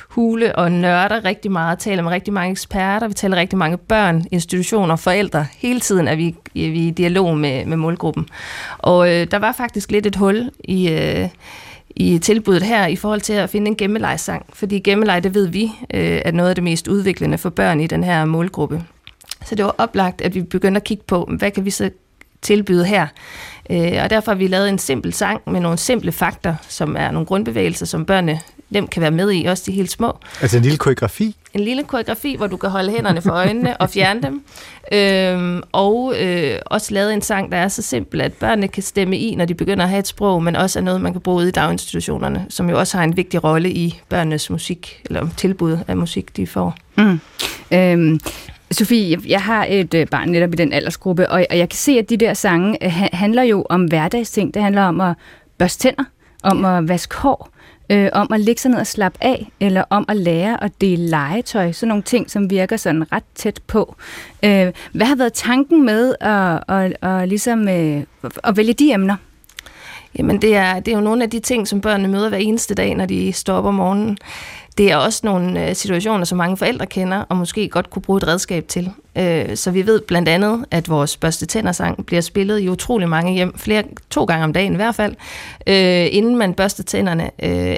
[0.09, 4.25] hule og nørder rigtig meget, taler med rigtig mange eksperter, vi taler rigtig mange børn,
[4.31, 5.47] institutioner, forældre.
[5.59, 8.27] Hele tiden er vi, øh, vi i dialog med, med målgruppen.
[8.79, 10.89] Og øh, der var faktisk lidt et hul i...
[10.91, 11.29] Øh,
[11.97, 14.47] i tilbuddet her i forhold til at finde en gemmelejsang.
[14.53, 17.87] Fordi gemmelej, det ved vi, øh, er noget af det mest udviklende for børn i
[17.87, 18.83] den her målgruppe.
[19.47, 21.91] Så det var oplagt, at vi begyndte at kigge på, hvad kan vi så
[22.43, 23.07] tilbyde her.
[23.71, 27.11] Øh, og derfor har vi lavet en simpel sang med nogle simple fakter, som er
[27.11, 30.19] nogle grundbevægelser, som børnene nemt kan være med i, også de helt små.
[30.41, 31.37] Altså en lille koreografi?
[31.55, 34.43] En lille koreografi, hvor du kan holde hænderne for øjnene og fjerne dem.
[34.93, 39.19] Øhm, og øh, også lavet en sang, der er så simpel, at børnene kan stemme
[39.19, 41.37] i, når de begynder at have et sprog, men også er noget, man kan bruge
[41.37, 45.79] ude i daginstitutionerne, som jo også har en vigtig rolle i børnenes musik, eller tilbud
[45.89, 46.77] af musik, de får.
[46.97, 47.21] Mm.
[47.73, 48.21] Øhm,
[48.73, 52.11] Sofie, jeg har et øh, barn netop i den aldersgruppe, og, jeg kan se, at
[52.11, 54.55] de der sange øh, handler jo om hverdagsting.
[54.55, 55.15] Det handler om at
[55.59, 56.05] børste tænder,
[56.43, 57.51] om at vaske hår,
[57.91, 61.09] øh, om at ligge sig ned og slappe af, eller om at lære at dele
[61.09, 61.73] legetøj.
[61.73, 63.97] Sådan nogle ting, som virker sådan ret tæt på.
[64.45, 68.03] Øh, hvad har været tanken med at, at, at, ligesom, øh,
[68.45, 69.17] at vælge de emner?
[70.19, 72.75] Jamen, det er, det er jo nogle af de ting, som børnene møder hver eneste
[72.75, 74.19] dag, når de står op om morgenen
[74.81, 78.17] det er også nogle øh, situationer, som mange forældre kender, og måske godt kunne bruge
[78.17, 78.91] et redskab til.
[79.19, 83.33] Øh, så vi ved blandt andet, at vores børste tændersang bliver spillet i utrolig mange
[83.33, 85.15] hjem, flere, to gange om dagen i hvert fald,
[85.67, 87.31] øh, inden man børster tænderne,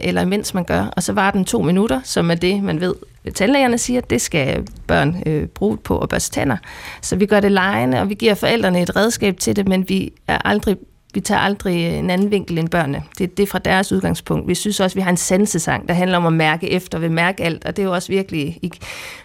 [0.06, 0.84] eller mens man gør.
[0.96, 2.94] Og så var den to minutter, som er det, man ved,
[3.34, 6.56] tandlægerne siger, at det skal børn øh, bruge på at børste tænder.
[7.00, 10.12] Så vi gør det lejende, og vi giver forældrene et redskab til det, men vi
[10.28, 10.76] er aldrig
[11.14, 13.02] vi tager aldrig en anden vinkel end børnene.
[13.18, 14.48] Det, det er fra deres udgangspunkt.
[14.48, 17.10] Vi synes også, at vi har en sansesang, der handler om at mærke efter, vil
[17.10, 18.78] mærke alt, og det er jo også virkelig, ikke,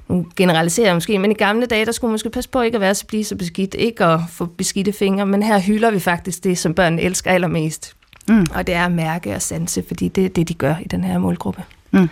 [0.07, 2.75] nu generaliserer jeg måske, men i gamle dage, der skulle man måske passe på ikke
[2.75, 5.99] at være så blive så beskidt, ikke at få beskidte fingre, men her hylder vi
[5.99, 7.93] faktisk det, som børn elsker allermest.
[8.29, 8.45] Mm.
[8.55, 11.03] Og det er at mærke og sanse, fordi det er det, de gør i den
[11.03, 11.63] her målgruppe.
[11.91, 12.09] Mm.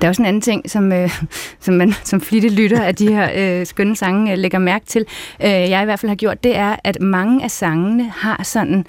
[0.00, 1.10] Der er også en anden ting, som, øh,
[1.64, 5.04] som man som flittig lytter af de her øh, skønne sange øh, lægger mærke til,
[5.42, 8.86] øh, jeg i hvert fald har gjort, det er, at mange af sangene har sådan,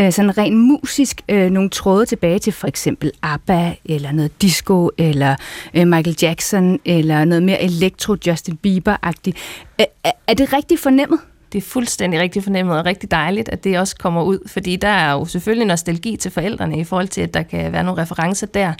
[0.00, 4.90] øh, sådan rent musisk øh, nogle tråde tilbage til for eksempel ABBA, eller noget disco,
[4.98, 5.36] eller
[5.74, 9.36] øh, Michael Jackson, eller noget mere elektro Justin Bieber-agtigt.
[9.80, 9.86] Øh,
[10.26, 11.18] er det rigtig fornemmet?
[11.52, 14.88] Det er fuldstændig rigtig fornemmet og rigtig dejligt, at det også kommer ud, fordi der
[14.88, 18.46] er jo selvfølgelig nostalgi til forældrene i forhold til, at der kan være nogle referencer
[18.46, 18.72] der.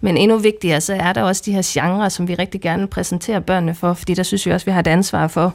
[0.00, 3.40] Men endnu vigtigere, så er der også de her genrer, som vi rigtig gerne præsenterer
[3.40, 5.54] børnene for, fordi der synes vi også, at vi har et ansvar for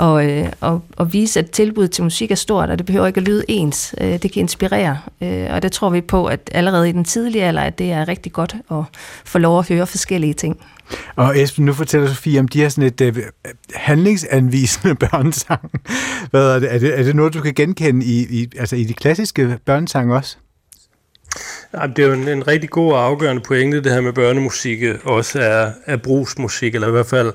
[0.00, 3.20] at, øh, at, at vise, at tilbuddet til musik er stort, og det behøver ikke
[3.20, 3.94] at lyde ens.
[4.00, 7.44] Øh, det kan inspirere, øh, og det tror vi på, at allerede i den tidlige
[7.44, 8.82] alder, at det er rigtig godt at
[9.24, 10.60] få lov at høre forskellige ting.
[11.16, 13.22] Og Esben, nu fortæller Sofie om de har sådan et uh,
[13.74, 15.70] handlingsanvisende børnesang.
[16.30, 16.74] Hvad er det?
[16.74, 16.98] Er, det?
[16.98, 20.36] er det noget, du kan genkende i, i, altså i de klassiske børnesange også?
[21.96, 25.40] Det er jo en, en rigtig god og afgørende pointe, det her med børnemusik også
[25.40, 27.32] er, er brugsmusik, eller i hvert fald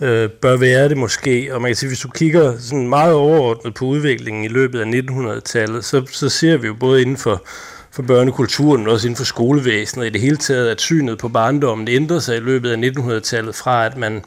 [0.00, 1.54] øh, bør være det måske.
[1.54, 4.84] Og man kan sige, hvis du kigger sådan meget overordnet på udviklingen i løbet af
[4.84, 7.46] 1900-tallet, så, så ser vi jo både inden for
[7.96, 11.88] for børnekulturen, og også inden for skolevæsenet i det hele taget, at synet på barndommen
[11.88, 14.24] ændrede sig i løbet af 1900-tallet fra, at man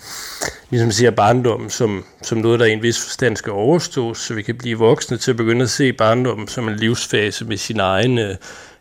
[0.70, 4.42] ligesom ser barndommen som, som noget, der i en vis forstand skal overstås, så vi
[4.42, 8.18] kan blive voksne til at begynde at se barndommen som en livsfase med sin egen
[8.18, 8.36] øh,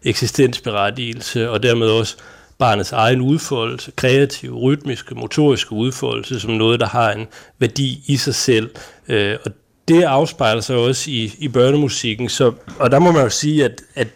[0.05, 2.17] eksistensberettigelse, og dermed også
[2.59, 7.27] barnets egen udfoldelse, kreative, rytmiske, motoriske udfoldelse, som noget, der har en
[7.59, 8.71] værdi i sig selv.
[9.09, 9.53] Øh, og
[9.89, 12.29] det afspejler sig også i, i børnemusikken.
[12.29, 14.09] Så, og der må man jo sige, at, at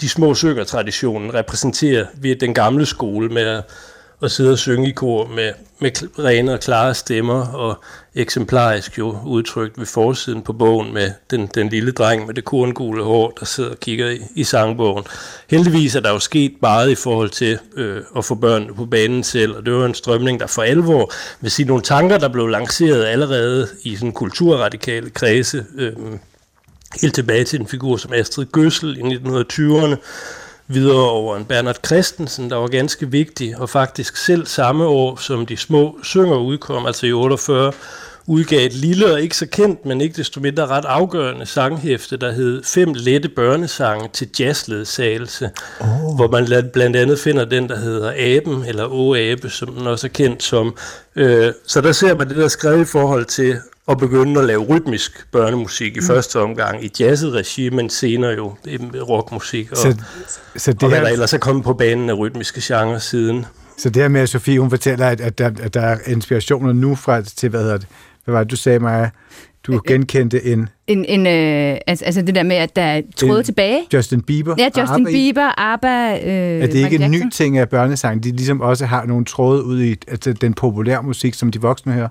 [0.00, 3.64] de små søger-traditionen repræsenterer ved den gamle skole med at,
[4.22, 9.18] at sidde og synge i kor med, med rene og klare stemmer og eksemplarisk jo
[9.26, 13.46] udtrykt ved forsiden på bogen med den, den lille dreng med det korngule hår, der
[13.46, 15.04] sidder og kigger i, i sangbogen.
[15.50, 19.24] Heldigvis er der jo sket meget i forhold til øh, at få børn på banen
[19.24, 22.46] selv, og det var en strømning, der for alvor vil sige nogle tanker, der blev
[22.46, 25.92] lanceret allerede i sådan kulturradikale kredse, øh,
[27.02, 29.96] helt tilbage til en figur som Astrid Gøssel i 1920'erne,
[30.72, 35.46] videre over en Bernard Christensen, der var ganske vigtig, og faktisk selv samme år, som
[35.46, 37.72] de små synger udkom, altså i 48,
[38.26, 42.32] udgav et lille og ikke så kendt, men ikke desto mindre ret afgørende sanghæfte, der
[42.32, 46.16] hed Fem lette børnesange til jazzledsagelse, oh.
[46.16, 50.06] hvor man blandt andet finder den, der hedder Aben, eller Å Abe, som den også
[50.06, 50.76] er kendt som.
[51.16, 53.56] Øh, så der ser man det, der er skrevet i forhold til
[53.90, 56.06] at begynde at lave rytmisk børnemusik i mm.
[56.06, 58.54] første omgang i jazzet regi, men senere jo
[59.08, 59.96] rockmusik, og, Så,
[60.56, 63.46] så det og hvad der her, ellers er kommet på banen af rytmiske genrer siden.
[63.78, 66.72] så det her med, at Sofie hun fortæller, at, at, der, at der er inspirationer
[66.72, 67.86] nu fra til, hvad hedder det,
[68.24, 69.10] hvad var det, du sagde mig,
[69.66, 73.42] du genkendte en En, en, øh, altså, altså det der med, at der er tråde
[73.42, 73.82] tilbage.
[73.92, 74.54] Justin Bieber.
[74.58, 75.10] Ja, og Justin ABBA.
[75.10, 78.24] Bieber, ABBA, øh, Er det ikke en ny ting af børnesang?
[78.24, 81.92] De ligesom også har nogle tråde ud i altså, den populære musik, som de voksne
[81.92, 82.08] hører.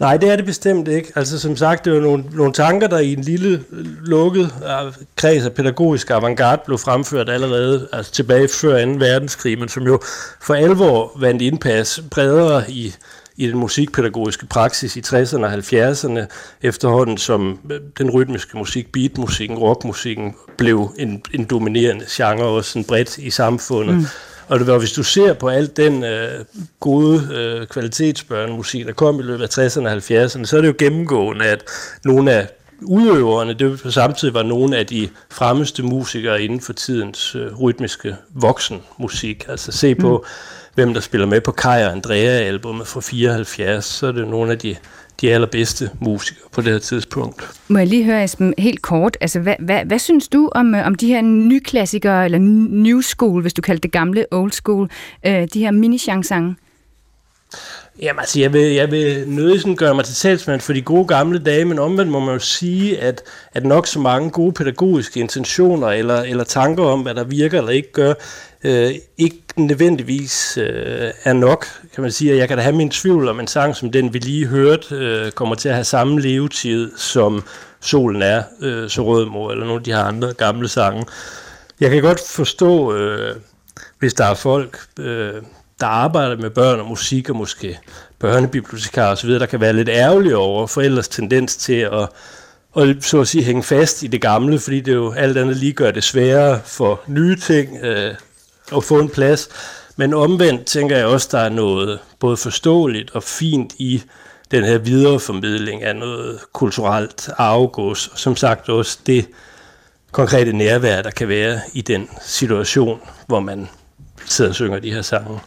[0.00, 1.12] Nej, det er det bestemt ikke.
[1.16, 3.64] Altså som sagt, det var nogle, nogle tanker, der i en lille
[4.04, 8.90] lukket øh, kreds af pædagogisk avantgarde blev fremført allerede altså tilbage før 2.
[8.90, 10.00] verdenskrig, men som jo
[10.40, 12.94] for alvor vandt indpas bredere i,
[13.36, 16.20] i den musikpædagogiske praksis i 60'erne og 70'erne,
[16.62, 22.84] efterhånden som øh, den rytmiske musik, beatmusikken, rockmusikken, blev en, en dominerende genre også sådan
[22.84, 23.96] bredt i samfundet.
[23.96, 24.06] Mm.
[24.48, 26.44] Og det var, hvis du ser på alt den øh,
[26.80, 30.74] gode øh, kvalitetsbørnemusik, der kom i løbet af 60'erne og 70'erne, så er det jo
[30.78, 31.64] gennemgående, at
[32.04, 32.48] nogle af
[32.82, 38.16] udøverne, det på samtidig var nogle af de fremmeste musikere inden for tidens øh, rytmiske
[38.34, 39.44] voksenmusik.
[39.48, 40.30] Altså se på, mm.
[40.74, 44.58] hvem der spiller med på Kaj og Andrea-albumet fra 74, så er det nogle af
[44.58, 44.76] de,
[45.20, 47.60] de allerbedste musikere på det her tidspunkt.
[47.68, 50.86] Må jeg lige høre, Esben, helt kort, altså hvad, hvad, hvad synes du om, øh,
[50.86, 54.90] om de her nyklassikere, eller new school, hvis du kalder det gamle old school,
[55.26, 56.54] øh, de her mini-chansange?
[58.02, 61.06] Jamen altså, jeg vil, jeg vil nødig sådan gøre mig til talsmand for de gode
[61.06, 65.20] gamle dage, men omvendt må man jo sige, at, at nok så mange gode pædagogiske
[65.20, 68.14] intentioner eller, eller tanker om, hvad der virker eller ikke gør,
[68.64, 72.36] øh, ikke nødvendigvis øh, er nok, kan man sige.
[72.36, 75.30] Jeg kan da have min tvivl om en sang, som den vi lige hørte, øh,
[75.32, 77.44] kommer til at have samme levetid, som
[77.80, 81.04] Solen er, øh, så rød mor, eller nogle af de her andre gamle sange.
[81.80, 83.36] Jeg kan godt forstå, øh,
[83.98, 85.34] hvis der er folk, øh,
[85.80, 87.78] der arbejder med børn og musik, og måske
[88.18, 92.08] børnebibliotekarer osv., der kan være lidt ærgerlige over forældres tendens til at,
[92.76, 95.72] at så at sige, hænge fast i det gamle, fordi det jo alt andet lige
[95.72, 98.14] gør det sværere for nye ting øh,
[98.76, 99.48] at få en plads.
[99.96, 104.02] Men omvendt tænker jeg også, der er noget både forståeligt og fint i
[104.50, 109.28] den her videreformidling af noget kulturelt arvegods, og som sagt også det
[110.12, 113.68] konkrete nærvær, der kan være i den situation, hvor man
[114.26, 115.40] sidder og synger de her sange.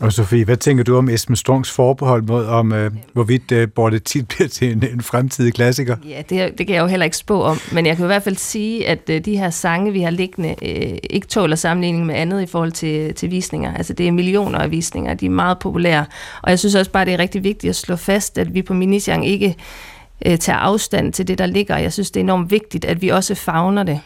[0.00, 3.98] Og Sofie, hvad tænker du om Esben Strungs forbehold mod, om øh, hvorvidt øh, Borte
[3.98, 5.96] tit bliver til en, en fremtidig klassiker?
[6.08, 8.22] Ja, det, det kan jeg jo heller ikke spå om, men jeg kan i hvert
[8.22, 12.14] fald sige, at øh, de her sange, vi har liggende, øh, ikke tåler sammenligning med
[12.14, 13.74] andet i forhold til, til visninger.
[13.74, 16.04] Altså det er millioner af visninger, de er meget populære,
[16.42, 18.74] og jeg synes også bare, det er rigtig vigtigt at slå fast, at vi på
[18.74, 19.56] Minisjang ikke
[20.26, 21.76] øh, tager afstand til det, der ligger.
[21.78, 24.00] Jeg synes, det er enormt vigtigt, at vi også fagner det.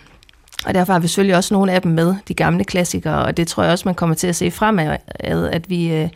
[0.67, 3.49] Og derfor har vi selvfølgelig også nogle af dem med, de gamle klassikere, og det
[3.49, 4.97] tror jeg også, man kommer til at se fremad,
[5.53, 6.09] at vi, øh,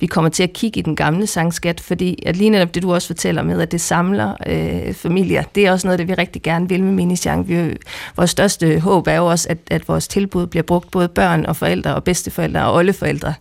[0.00, 2.94] vi kommer til at kigge i den gamle sangskat, fordi at lige netop det, du
[2.94, 6.42] også fortæller med, at det samler øh, familier, det er også noget, det vi rigtig
[6.42, 7.48] gerne vil med Minisjang.
[7.48, 7.76] Vi,
[8.16, 11.56] vores største håb er jo også, at, at vores tilbud bliver brugt både børn og
[11.56, 13.34] forældre og bedsteforældre og oldeforældre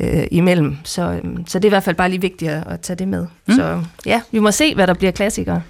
[0.00, 0.76] øh, imellem.
[0.84, 3.08] Så, øh, så det er i hvert fald bare lige vigtigt at, at tage det
[3.08, 3.26] med.
[3.46, 3.54] Mm.
[3.54, 5.62] Så ja, vi må se, hvad der bliver klassikere.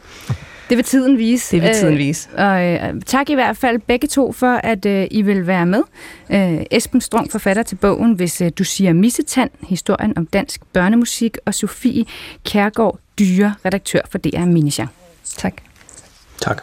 [0.69, 1.57] Det vil tiden vise.
[1.57, 2.29] Det vil tiden vise.
[2.33, 5.67] Øh, og øh, tak i hvert fald begge to for, at øh, I vil være
[5.67, 5.83] med.
[6.31, 11.39] Øh, Esben Strong, forfatter til bogen, hvis øh, du siger Missetand, historien om dansk børnemusik,
[11.45, 12.05] og Sofie
[12.45, 14.91] Kærgaard Dyre, redaktør for DR Minisjang.
[15.37, 15.55] Tak.
[16.41, 16.63] Tak.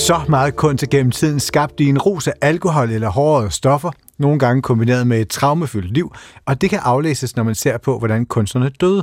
[0.00, 4.38] Så meget kunst gennem tiden skabte de en rus af alkohol eller hårdere stoffer, nogle
[4.38, 6.14] gange kombineret med et traumefyldt liv,
[6.46, 9.02] og det kan aflæses, når man ser på, hvordan kunstnerne døde.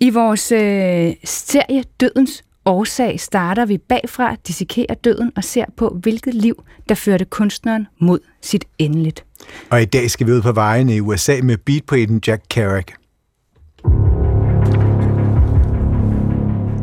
[0.00, 6.34] I vores øh, serie Dødens årsag starter vi bagfra, dissekerer døden og ser på, hvilket
[6.34, 9.24] liv, der førte kunstneren mod sit endeligt.
[9.70, 12.86] Og i dag skal vi ud på vejene i USA med beatpoeten Jack Kerouac.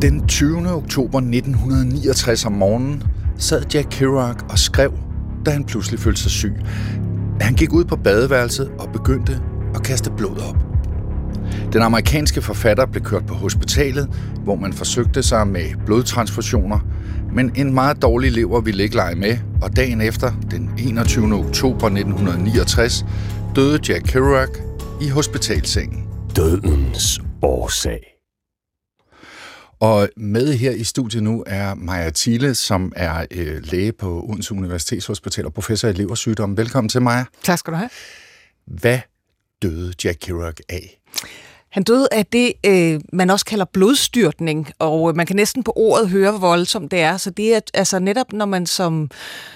[0.04, 0.68] Den 20.
[0.70, 3.02] oktober 1969 om morgenen
[3.38, 4.92] sad Jack Kerouac og skrev,
[5.46, 6.54] da han pludselig følte sig syg.
[7.40, 9.40] Han gik ud på badeværelset og begyndte
[9.74, 10.56] at kaste blod op.
[11.72, 14.08] Den amerikanske forfatter blev kørt på hospitalet,
[14.42, 16.78] hvor man forsøgte sig med blodtransfusioner,
[17.32, 21.34] men en meget dårlig lever ville ikke lege med, og dagen efter, den 21.
[21.34, 23.04] oktober 1969,
[23.56, 24.50] døde Jack Kerouac
[25.00, 26.04] i hospitalsengen.
[26.36, 28.13] Dødens årsag.
[29.84, 34.54] Og med her i studiet nu er Maja Thiele, som er øh, læge på Odense
[34.54, 36.56] Universitetshospital og professor i leversygdom.
[36.56, 37.24] Velkommen til, Maja.
[37.42, 37.90] Tak skal du have.
[38.66, 38.98] Hvad
[39.62, 41.00] døde Jack Kerouac af?
[41.70, 45.72] Han døde af det, øh, man også kalder blodstyrtning, og øh, man kan næsten på
[45.76, 47.16] ordet høre, hvor voldsomt det er.
[47.16, 49.10] Så det er altså netop, når man som,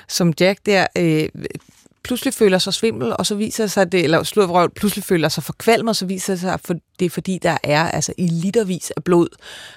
[0.08, 1.28] som Jack der øh,
[2.08, 5.42] pludselig føler sig svimmel, og så viser det sig, det, eller sludvrøv pludselig føler sig
[5.42, 8.90] forkvalmet, og så viser det sig, at det er fordi, der er altså i litervis
[8.96, 9.28] af blod,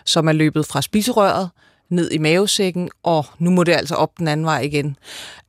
[0.06, 1.50] som er løbet fra spiserøret,
[1.92, 4.96] ned i mavesækken, og nu må det altså op den anden vej igen.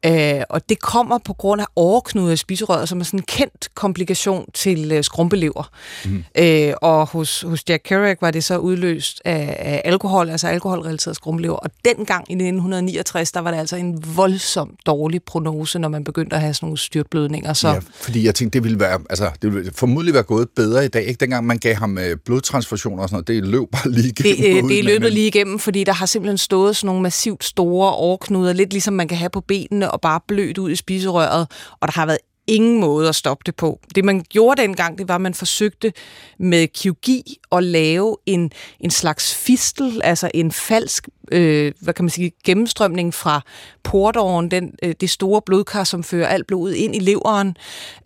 [0.07, 3.68] Øh, og det kommer på grund af overknude af spiserøret, som er sådan en kendt
[3.74, 5.70] komplikation til øh, skrumpelever.
[6.05, 6.24] Mm.
[6.38, 11.16] Øh, og hos, hos Jack Kerouac var det så udløst af, af alkohol, altså alkoholrelateret
[11.16, 11.57] skrumpelever.
[11.57, 16.36] Og dengang i 1969, der var det altså en voldsom dårlig prognose, når man begyndte
[16.36, 17.53] at have sådan nogle styrtblødninger.
[17.53, 17.68] Så...
[17.68, 20.88] Ja, fordi jeg tænkte, det ville, være, altså, det ville formodentlig være gået bedre i
[20.88, 21.05] dag.
[21.05, 21.20] Ikke?
[21.20, 24.36] Dengang man gav ham øh, blodtransfusioner og sådan noget, det løb bare lige igennem.
[24.36, 27.45] Det, øh, det er løbet lige igennem, fordi der har simpelthen stået sådan nogle massivt
[27.45, 31.49] store overknuder, lidt ligesom man kan have på benene, og bare blødt ud i spiserøret,
[31.80, 33.80] og der har været ingen måde at stoppe det på.
[33.95, 35.93] Det man gjorde dengang, det var, at man forsøgte
[36.39, 42.11] med kirurgi at lave en, en slags fistel, altså en falsk, øh, hvad kan man
[42.11, 43.41] sige, gennemstrømning fra
[43.83, 47.57] portåren, den, øh, det store blodkar, som fører alt blodet ind i leveren,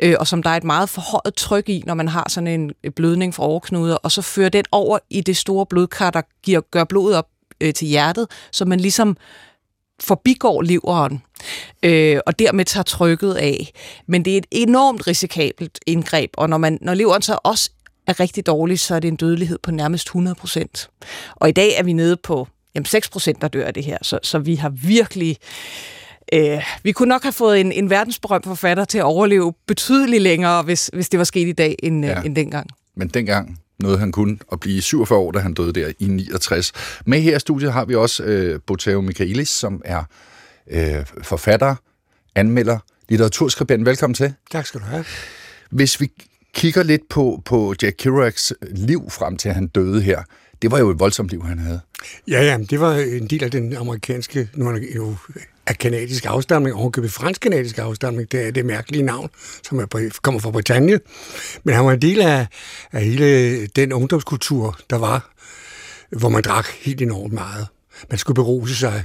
[0.03, 2.73] øh, og som der er et meget forhøjet tryk i, når man har sådan en
[2.97, 6.85] blødning fra overknuder, og så fører den over i det store blodkar, der giver, gør
[6.85, 7.27] blodet op
[7.61, 9.17] øh, til hjertet, så man ligesom
[10.01, 11.23] forbigår leveren,
[11.83, 13.73] øh, og dermed tager trykket af.
[14.07, 17.71] Men det er et enormt risikabelt indgreb, og når, man, når leveren så også
[18.07, 20.91] er rigtig dårlig, så er det en dødelighed på nærmest 100 procent.
[21.35, 23.99] Og i dag er vi nede på jamen 6 procent, der dør af det her,
[24.03, 25.37] så, så vi har virkelig...
[26.33, 30.63] Øh, vi kunne nok have fået en, en verdensberømt forfatter til at overleve betydeligt længere,
[30.63, 32.23] hvis, hvis det var sket i dag, end, ja.
[32.23, 32.71] end dengang.
[32.97, 36.73] Men dengang noget han kunne at blive 47 år, da han døde der i 69.
[37.07, 40.05] Med her i studiet har vi også øh, Boteo Michaelis, som er
[40.71, 41.75] øh, forfatter,
[42.35, 43.87] anmelder, litteraturskribent.
[43.87, 44.35] Velkommen til.
[44.51, 45.05] Tak skal du have.
[45.71, 46.11] Hvis vi
[46.55, 50.23] kigger lidt på, på Jack Kerouacs liv frem til, han døde her,
[50.63, 51.81] det var jo et voldsomt liv, han havde.
[52.29, 55.17] Ja, ja, det var en del af den amerikanske, nu er jo
[55.67, 59.31] af kanadisk afstamning, ovenkøbet fransk-kanadisk afstamning, det er det mærkelige navn,
[59.63, 61.01] som er, kommer fra Bretagne.
[61.65, 62.47] Men han var en del af,
[62.93, 65.31] af hele den ungdomskultur, der var,
[66.11, 67.67] hvor man drak helt enormt meget.
[68.11, 69.05] Man skulle beruse sig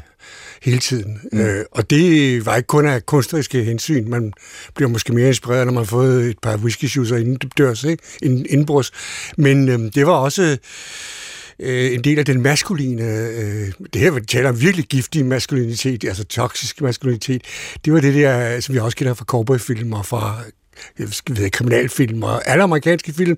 [0.62, 1.22] hele tiden.
[1.32, 1.40] Mm.
[1.40, 4.10] Øh, og det var ikke kun af kunstneriske hensyn.
[4.10, 4.34] Man
[4.76, 8.04] bliver måske mere inspireret, når man har fået et par whisky inden dørs, ikke?
[8.50, 8.92] Indbruds.
[9.38, 10.58] Men øh, det var også
[11.62, 16.04] øh, en del af den maskuline, øh, det her, vi taler om virkelig giftig maskulinitet,
[16.04, 17.42] altså toksisk maskulinitet,
[17.86, 20.44] det var det der, som vi også kender fra cowboyfilm og fra
[21.00, 23.38] jeg ved, kriminalfilm og alle amerikanske film,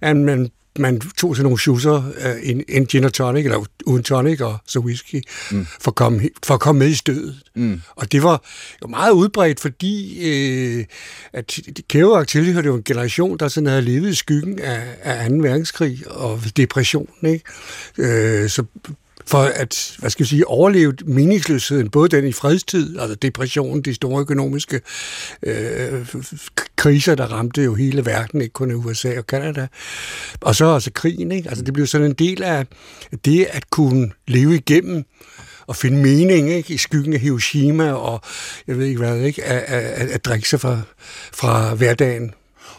[0.00, 4.02] at man man tog sådan nogle schusser, uh, en, en gin og tonic, eller uden
[4.02, 5.66] tonic og så whisky, mm.
[5.80, 7.42] for, at komme, for at komme med i stødet.
[7.54, 7.80] Mm.
[7.96, 8.42] Og det var
[8.82, 10.84] jo meget udbredt, fordi øh,
[11.32, 11.58] at
[11.88, 15.36] Kerouac tilhørte jo en generation, der sådan havde levet i skyggen af, af 2.
[15.36, 17.08] verdenskrig og depression.
[17.22, 17.44] Ikke?
[17.98, 18.64] Øh, så
[19.28, 23.94] for at, hvad skal jeg sige, overleve meningsløsheden, både den i fredstid, altså depressionen, de
[23.94, 24.80] store økonomiske
[25.42, 26.06] øh,
[26.76, 29.66] kriser, der ramte jo hele verden, ikke kun USA og Kanada,
[30.40, 31.48] og så også krigen, ikke?
[31.48, 32.66] Altså det blev sådan en del af
[33.24, 35.04] det at kunne leve igennem
[35.66, 36.74] og finde mening ikke?
[36.74, 38.20] i skyggen af Hiroshima og
[38.66, 39.44] jeg ved ikke hvad, ikke?
[39.44, 40.80] At, at, at drikke sig fra,
[41.32, 42.34] fra hverdagen.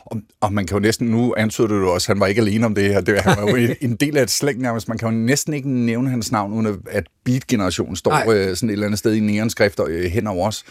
[0.05, 2.65] Og, og man kan jo næsten, nu antyder du jo også, han var ikke alene
[2.65, 5.07] om det her, det, han var jo en del af et slæng nærmest, man kan
[5.07, 8.99] jo næsten ikke nævne hans navn, uden at beat-generationen står øh, sådan et eller andet
[8.99, 10.63] sted i neonskrifter øh, hen over os.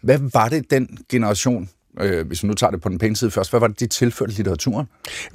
[0.00, 1.68] Hvad var det, den generation,
[2.00, 3.86] øh, hvis vi nu tager det på den pæne side først, hvad var det, de
[3.86, 4.86] tilførte litteraturen?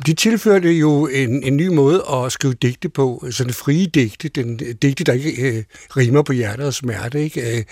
[0.06, 4.58] De tilførte jo en, en ny måde at skrive digte på, sådan frie digte, den
[4.58, 5.64] digte, der ikke øh,
[5.98, 7.24] rimer på hjertet og smerte.
[7.24, 7.58] Ikke?
[7.58, 7.64] Øh,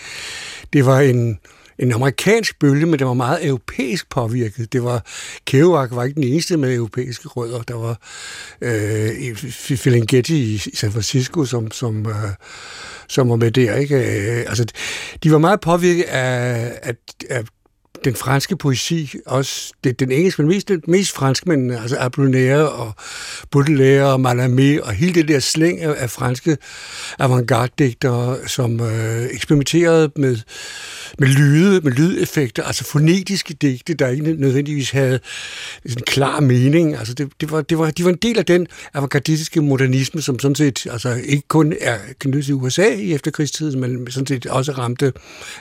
[0.73, 1.39] det var en
[1.79, 4.73] en amerikansk bølge, men det var meget europæisk påvirket.
[4.73, 5.05] Det var,
[5.45, 7.61] Kerouac var ikke den eneste med europæiske rødder.
[7.61, 7.97] Der var
[8.61, 9.35] øh,
[9.77, 12.13] Felingetti i San Francisco, som, som, øh,
[13.07, 13.75] som var med der.
[13.75, 13.95] Ikke?
[13.95, 14.65] Øh, altså,
[15.23, 16.95] de var meget påvirket af, af,
[17.29, 17.43] af
[18.05, 22.93] den franske poesi, også det, den engelske, men mest, mest franske, men altså Apollinaire og
[23.51, 26.57] Baudelaire og Mallarmé og hele det der slæng af, af franske
[27.19, 30.37] avantgarde-digtere, som øh, eksperimenterede med,
[31.19, 35.19] med lyde, med lydeffekter, altså fonetiske digte, der ikke nødvendigvis havde
[35.85, 36.95] en klar mening.
[36.95, 40.39] Altså det, det var, det var, de var en del af den avantgardistiske modernisme, som
[40.39, 44.71] sådan set altså ikke kun er knyttet til USA i efterkrigstiden, men sådan set også
[44.71, 45.13] ramte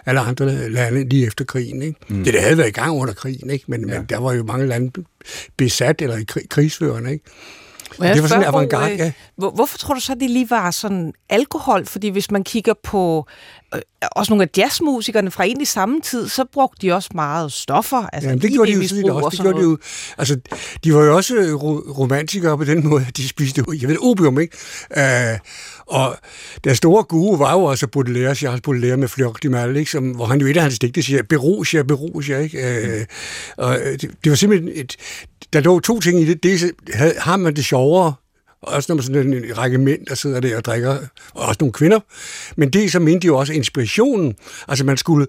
[0.07, 1.83] alle andre lande lige efter krigen.
[1.83, 1.99] Ikke?
[2.09, 2.25] Mm.
[2.33, 3.65] Det, det havde været i gang under krigen, ikke?
[3.69, 3.99] Men, ja.
[3.99, 5.05] men der var jo mange lande
[5.57, 7.13] besat eller krigsførende.
[7.13, 7.25] Ikke?
[8.01, 9.13] Jeg det var sådan en avantgarde, øh, ja.
[9.37, 11.87] hvor- Hvorfor tror du så, det lige var sådan alkohol?
[11.87, 13.27] Fordi hvis man kigger på
[13.75, 13.81] øh,
[14.17, 18.07] også nogle af jazzmusikerne fra egentlig samme tid, så brugte de også meget stoffer.
[18.13, 19.27] Altså Jamen, det gjorde de jo også.
[19.27, 19.79] og Det gjorde de jo,
[20.19, 20.41] altså,
[20.85, 23.97] de var jo også øh, ro- romantikere på den måde, at de spiste, jeg ved,
[24.03, 24.57] opium, ikke?
[24.97, 25.39] Øh,
[25.87, 26.17] og
[26.65, 29.91] der store guru var jo også Baudelaire, Charles Baudelaire med Fleur du Mal, ikke?
[29.91, 32.87] Som, hvor han jo et af hans digte siger, berusia, berusia, ikke?
[32.99, 33.07] Øh,
[33.57, 34.97] og øh, det, det, var simpelthen et,
[35.53, 36.43] der lå to ting i det.
[36.43, 38.15] Det havde, har man det sjovere,
[38.63, 40.91] også når man sådan en række mænd, der sidder der og drikker,
[41.35, 42.01] og også nogle kvinder.
[42.57, 44.35] Men det så mente de jo også inspirationen.
[44.69, 45.27] Altså man skulle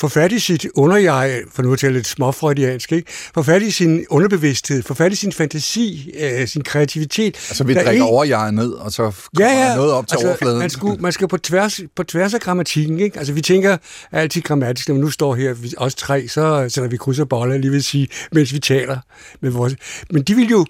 [0.00, 3.12] få fat i sit underjeg, for nu at tale lidt småfreudiansk, ikke?
[3.34, 7.36] få fat i sin underbevidsthed, få fat i sin fantasi, øh, sin kreativitet.
[7.36, 9.76] Altså, vi drikker ikke- overjeget ned, og så kommer Ja, ja.
[9.76, 10.58] noget op til altså, overfladen.
[10.58, 13.00] Man, skulle, man skal på tværs, på tværs af grammatikken.
[13.00, 13.18] Ikke?
[13.18, 13.76] Altså, vi tænker
[14.12, 17.28] altid grammatisk, når vi nu står her, vi, os tre, så sætter vi kryds og
[17.28, 18.98] bolle, lige vil sige, mens vi taler
[19.40, 19.74] med vores...
[20.10, 20.66] Men de vil jo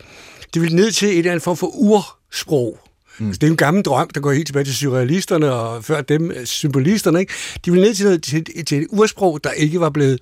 [0.55, 2.79] de vil ned til et eller andet form for ursprog.
[3.19, 3.27] Mm.
[3.27, 6.31] Altså, det er en gammel drøm, der går helt tilbage til surrealisterne, og før dem
[6.31, 7.21] øh, symbolisterne.
[7.21, 7.33] Ikke?
[7.65, 10.21] De vil ned til, noget, til, til et ursprog, der ikke var blevet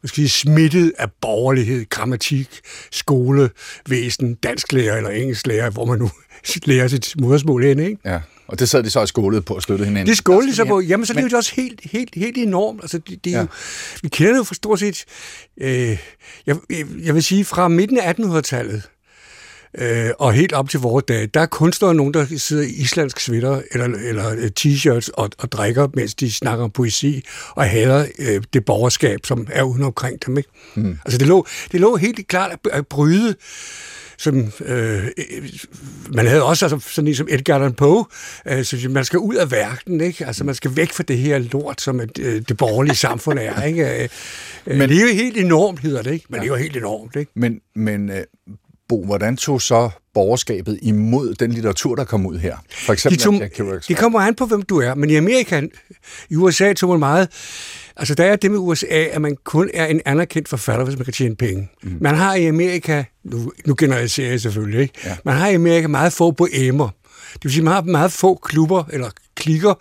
[0.00, 2.48] hvad skal sige, smittet af borgerlighed, grammatik,
[2.92, 6.10] skolevæsen, dansklærer eller engelsklærer, hvor man nu
[6.64, 7.96] lærer sit modersmål hen, ikke?
[8.04, 10.06] Ja, og det sad de så og skålede på og støttede hinanden.
[10.08, 10.80] Det skåler de så på.
[10.80, 12.80] Jamen, så det Men- jo også helt, helt, helt enormt.
[12.82, 13.40] Altså, det, det er Ja.
[13.42, 13.46] jo,
[14.02, 15.04] vi kender det jo for stort set,
[15.60, 15.98] øh,
[16.46, 16.56] jeg,
[17.04, 18.82] jeg vil sige, fra midten af 1800-tallet,
[19.78, 23.20] øh, og helt op til vores dage, der er kunstnere nogen, der sidder i islandsk
[23.20, 28.06] sweater eller, eller øh, t-shirts og, og drikker, mens de snakker om poesi, og hader
[28.18, 30.36] øh, det borgerskab, som er uden omkring dem.
[30.36, 30.48] Ikke?
[30.74, 30.98] Mm.
[31.04, 33.34] Altså, det lå, det lå helt klart at, at bryde
[34.18, 35.06] som øh,
[36.14, 38.04] man havde også altså, sådan en som Edgar Allan Poe,
[38.46, 40.26] øh, så man skal ud af verden, ikke?
[40.26, 43.62] Altså man skal væk fra det her lort, som et, øh, det borgerlige samfund er,
[43.70, 44.02] ikke?
[44.02, 44.08] Øh,
[44.66, 46.26] Men, det er jo helt enormt, hedder det, ikke?
[46.28, 47.32] Men det er jo helt enormt, ikke?
[47.34, 48.24] Men, men øh,
[48.88, 52.56] Bo, hvordan tog så borgerskabet imod den litteratur, der kom ud her?
[52.70, 53.86] For eksempel De tog, af Kerouac.
[53.86, 55.62] det kommer an på, hvem du er, men i Amerika,
[56.30, 57.28] i USA tog man meget,
[57.96, 61.04] altså der er det med USA, at man kun er en anerkendt forfatter, hvis man
[61.04, 61.68] kan tjene penge.
[61.82, 61.96] Mm.
[62.00, 64.94] Man har i Amerika, nu, nu generaliserer jeg selvfølgelig, ikke?
[65.04, 65.16] Ja.
[65.24, 66.88] man har i Amerika meget få boemer.
[67.34, 69.74] Det vil sige, man har meget få klubber eller klikker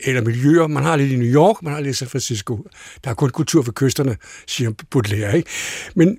[0.00, 0.66] eller miljøer.
[0.66, 2.66] Man har lidt i New York, man har lidt i San Francisco.
[3.04, 5.36] Der er kun kultur for kysterne, siger Baudelaire.
[5.36, 5.50] Ikke?
[5.94, 6.18] Men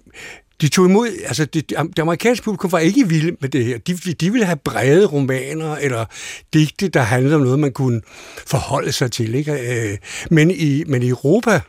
[0.62, 3.78] de tog imod, altså det, det amerikanske publikum var ikke vilde med det her.
[3.78, 6.06] De, de ville have brede romaner eller
[6.54, 8.02] digte, der handlede om noget, man kunne
[8.48, 9.36] forholde sig til.
[9.36, 9.92] Ikke?
[9.92, 9.98] Øh,
[10.32, 11.62] Men, i, men i Europa,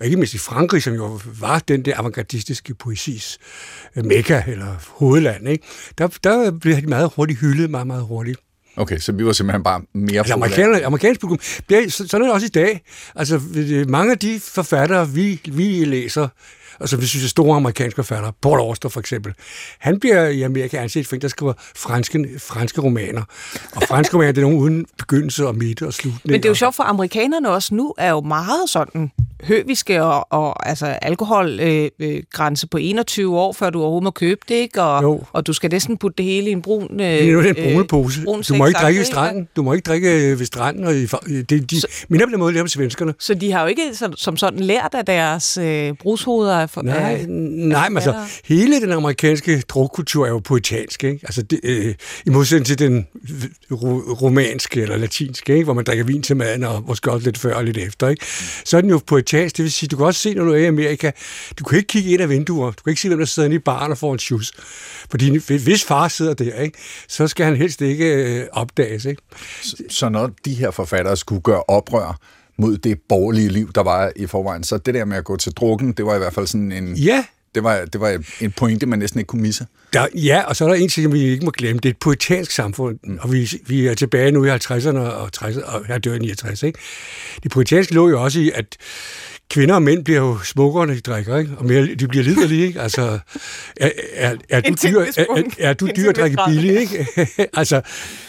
[0.00, 3.38] og ikke mindst i Frankrig, som jo var den der avantgardistiske poesis
[3.96, 5.64] øh, mekka eller hovedland, ikke?
[5.98, 8.38] Der, der blev de meget hurtigt hyldet, meget, meget hurtigt.
[8.76, 12.22] Okay, så vi var simpelthen bare mere Altså, amerikanerne, amerikansk publikum, det er, så- sådan
[12.22, 12.80] er det også i dag.
[13.16, 13.40] Altså,
[13.88, 16.28] mange af de forfattere, vi, vi læser,
[16.80, 19.32] og som vi synes er store amerikanske forfattere, Paul Auster for eksempel,
[19.78, 23.22] han bliver i Amerika anset for en, der skriver franske, franske romaner.
[23.76, 26.20] Og franske romaner, det er nogen uden begyndelse og midte og slutning.
[26.24, 29.10] Men det er jo sjovt, for amerikanerne også nu er jo meget sådan
[29.44, 31.62] høviske og, og altså alkoholgrænse
[32.00, 34.82] øh, øh, grænse på 21 år, før du overhovedet må købe det, ikke?
[34.82, 35.22] Og, Jo.
[35.32, 36.88] og du skal næsten putte det hele i en brun...
[36.92, 38.24] Øh, Det er jo den brune pose.
[38.24, 39.48] brun Du må ikke drikke ved stranden.
[39.56, 40.84] Du må ikke drikke øh, ved stranden.
[40.84, 41.06] Og i,
[41.42, 41.76] det, de,
[42.08, 43.14] minder på den måde, det er svenskerne.
[43.18, 46.66] Så de har jo ikke så, som sådan lært af deres øh, brugshoveder.
[46.70, 48.14] For, Nej, af, nej, men altså,
[48.44, 51.20] hele den amerikanske drukkultur er jo poetansk, ikke?
[51.22, 51.94] Altså, det, øh,
[52.26, 53.06] i modsætning til den
[53.70, 55.64] ro- romanske eller latinske, ikke?
[55.64, 58.26] Hvor man drikker vin til maden, og måske også lidt før og lidt efter, ikke?
[58.64, 60.56] Så er den jo poetansk, det vil sige, du kan også se, når du er
[60.56, 61.10] i Amerika,
[61.58, 63.56] du kan ikke kigge ind af vinduer, du kan ikke se, hvem der sidder inde
[63.56, 64.52] i baren og får en shoes.
[65.10, 66.78] Fordi hvis far sidder der, ikke?
[67.08, 69.22] Så skal han helst ikke øh, opdages, ikke?
[69.62, 72.18] Så, så når de her forfattere skulle gøre oprør
[72.58, 75.52] mod det borgerlige liv, der var i forvejen, så det der med at gå til
[75.52, 76.94] drukken, det var i hvert fald sådan en...
[76.94, 79.66] Ja, Det var, det var en pointe, man næsten ikke kunne misse.
[79.92, 81.80] Der, ja, og så er der en ting, som vi ikke må glemme.
[81.80, 83.18] Det er et poetansk samfund, mm.
[83.20, 86.62] og vi, vi er tilbage nu i 50'erne og 60'erne, og jeg dør i 69,
[86.62, 86.78] ikke?
[87.42, 88.76] Det poetanske lå jo også i, at
[89.50, 91.50] kvinder og mænd bliver jo smukkere, når de drikker, ikke?
[91.56, 92.80] Og mere, de bliver liderlige, ikke?
[92.80, 93.18] Altså,
[93.76, 97.06] er, er, er, du, dyr, er, er, du dyr at drikke billig, ikke?
[97.60, 97.80] altså,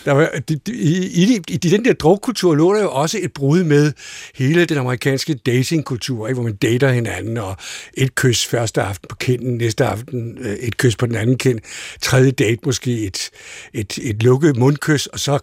[0.05, 3.63] der var, det- i, i, i, den der drukkultur lå der jo også et brud
[3.63, 3.91] med
[4.35, 6.35] hele den amerikanske datingkultur, ikke?
[6.35, 7.57] hvor man dater hinanden, og
[7.93, 11.59] et kys første aften på kinden, næste aften øh, et kys på den anden kind,
[12.01, 13.29] tredje date måske et,
[13.73, 15.39] et, et lukket mundkys, og så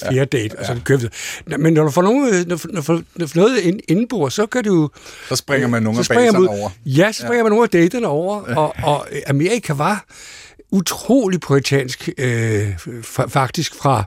[0.00, 1.00] fjerde ja, date, og så kører.
[1.46, 4.64] Nå, Men når du får, nogle, når, når, når, når noget ind, indenbord, så kan
[4.64, 4.90] du...
[5.28, 6.70] Så springer man nogle så af baserne over.
[6.86, 7.42] Ja, så springer ja.
[7.42, 10.04] man nogle af daterne over, og, og Amerika var
[10.70, 14.04] utrolig poetansk, øh, fa- faktisk fra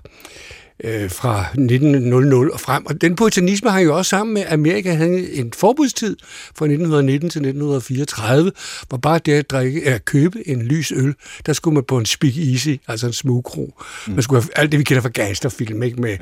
[0.84, 2.86] øh, fra 1900 og frem.
[2.86, 6.16] Og den puritanisme har jo også sammen med, at Amerika havde en forbudstid
[6.56, 8.52] fra 1919 til 1934,
[8.90, 11.14] hvor bare det at, drikke, at købe en lys øl,
[11.46, 13.74] der skulle man på en speak easy, altså en smugkro.
[14.08, 14.14] Mm.
[14.14, 16.02] Man skulle have alt det, vi kender fra gangsterfilm, ikke?
[16.02, 16.18] med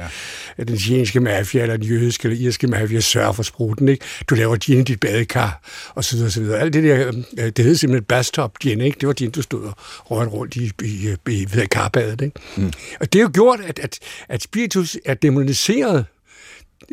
[0.58, 0.64] ja.
[0.64, 3.90] den chilenske mafia, eller den jødiske eller irske mafia, sørger for spruten.
[3.90, 4.06] Ikke?
[4.30, 5.62] Du laver gin i dit badekar,
[5.96, 6.60] og så videre, og så videre.
[6.60, 7.08] Alt det der,
[7.38, 8.98] øh, det hed simpelthen bathtub gin, ikke?
[9.00, 9.76] det var gin, du stod og
[10.12, 12.22] rørte rundt i, i, i, i ved karbadet.
[12.22, 12.40] Ikke?
[12.58, 12.74] Mm.
[13.00, 14.00] Og det har jo gjort, at, at,
[14.30, 16.06] at spiritus er demoniseret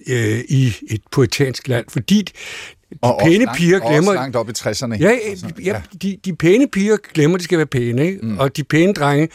[0.08, 4.10] øh, i et poetansk land, fordi de Og pæne langt, piger glemmer...
[4.10, 4.96] Også langt op i 60'erne.
[5.00, 5.82] Ja, Altså, ja, ja.
[6.02, 8.18] De, de pæne piger glemmer, at de skal være pæne, ikke?
[8.22, 8.38] Mm.
[8.38, 9.28] og de pæne drenge,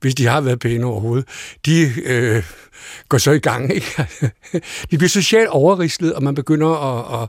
[0.00, 1.28] hvis de har været pæne overhovedet,
[1.66, 2.42] de øh,
[3.08, 3.74] går så i gang.
[3.74, 4.06] Ikke?
[4.90, 7.28] de bliver socialt overrislet, og man begynder at,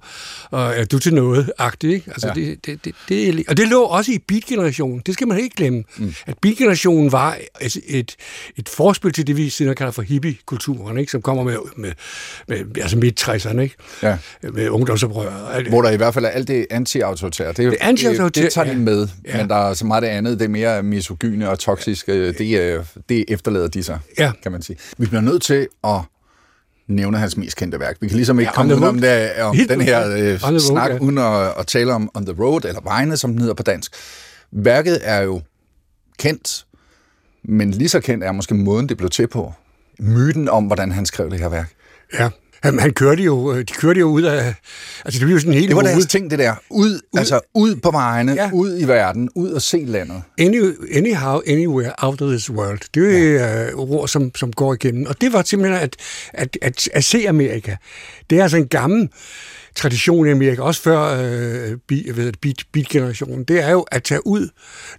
[0.53, 1.93] at, at, at du til noget agtigt.
[1.93, 2.11] Ikke?
[2.11, 2.41] Altså, Ja.
[2.41, 2.45] ja.
[2.49, 5.01] det, det, det, det, og det lå også i beat-generationen.
[5.05, 5.83] Det skal man ikke glemme.
[5.97, 6.13] Mm.
[6.27, 8.15] At beat-generationen var et, et,
[8.57, 11.11] et forspil til det, vi senere kalder for hippie-kulturen, ikke?
[11.11, 11.91] som kommer med, med,
[12.47, 13.75] med altså midt-60'erne, ikke?
[14.03, 14.17] Ja.
[14.53, 15.47] med ungdomsoprør.
[15.53, 17.47] Alt- Hvor der i hvert fald er alt det anti-autoritære.
[17.47, 18.77] Det, Det anti-autoritære, det, det tager de ja.
[18.77, 19.37] med, Ja.
[19.37, 22.09] men der er så meget det andet, det er mere misogyne og toksisk.
[22.09, 24.31] øh, Det, er- det efterlader de sig, Ja.
[24.43, 24.77] kan man sige.
[24.97, 25.99] Vi bliver nødt til at
[26.87, 27.97] nævne hans mest kendte værk.
[28.01, 30.09] Vi kan ligesom ikke Ja, komme On the ud om, det, om Helt den her
[30.09, 30.97] øh, Road, snak, ja.
[30.97, 33.91] uden at, at tale om On the Road, eller Vejene, som den hedder på dansk.
[34.51, 35.41] Værket er jo
[36.19, 36.65] kendt,
[37.43, 39.53] men lige så kendt er måske måden, det blev til på.
[39.99, 41.73] Myten om, hvordan han skrev det her værk.
[42.13, 42.29] Ja.
[42.63, 44.55] Han, han kørte jo, de kørte jo ud af...
[45.05, 46.55] Altså, det blev jo sådan helt Det var deres ting, det der.
[46.69, 46.99] Ud, ud.
[47.17, 48.49] altså ud på vejene, ja.
[48.53, 50.21] Ud i verden, ud og se landet.
[50.39, 52.79] Any, anyhow, anywhere, out of this world.
[52.93, 53.73] Det er ja.
[53.73, 55.05] ord, som, som går igennem.
[55.05, 55.95] Og det var simpelthen at,
[56.33, 57.75] at, at, at se Amerika.
[58.29, 59.09] Det er altså en gammel
[59.79, 61.77] tradition i Amerika, også før øh,
[62.17, 64.49] ved, beat, beat-generationen, det er jo at tage ud,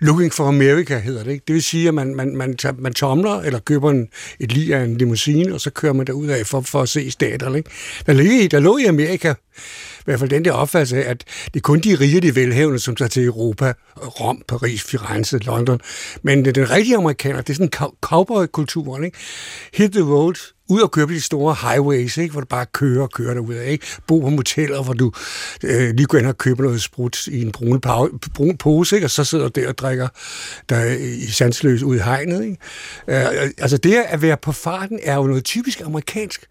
[0.00, 1.30] looking for America hedder det.
[1.32, 1.44] Ikke?
[1.48, 4.08] Det vil sige, at man, man, man, tager, man tomler eller køber en,
[4.40, 7.10] et lig af en limousine, og så kører man derud af for, for at se
[7.10, 7.58] staterne.
[7.58, 7.70] Ikke?
[8.06, 9.34] Der, lå i, der lå i Amerika
[10.00, 12.78] i hvert fald den der opfattelse af, at det er kun de rige, de velhavende,
[12.78, 15.80] som tager til Europa, Rom, Paris, Firenze, London.
[16.22, 19.18] Men det- den rigtige amerikaner, det er sådan cowboy-kulturen, ikke?
[19.74, 20.34] Hit the road,
[20.70, 22.32] ud og køre på de store highways, ikke?
[22.32, 23.54] hvor du bare kører og kører derud.
[23.54, 23.86] Ikke?
[24.06, 25.12] Bo på moteller, hvor du
[25.64, 29.06] øh, lige går ind og køber noget sprut i en brun, pau- brun pose, ikke?
[29.06, 30.08] og så sidder du der og drikker
[30.68, 32.44] der i sansløs ud i hegnet.
[32.44, 32.56] Ikke?
[33.08, 36.46] Øh, øh, altså det at være på farten er jo noget typisk amerikansk.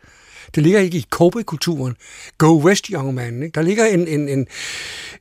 [0.55, 1.95] Det ligger ikke i corporate-kulturen.
[2.37, 3.43] Go west, young man.
[3.43, 3.55] Ikke?
[3.55, 4.47] Der ligger en, en, en,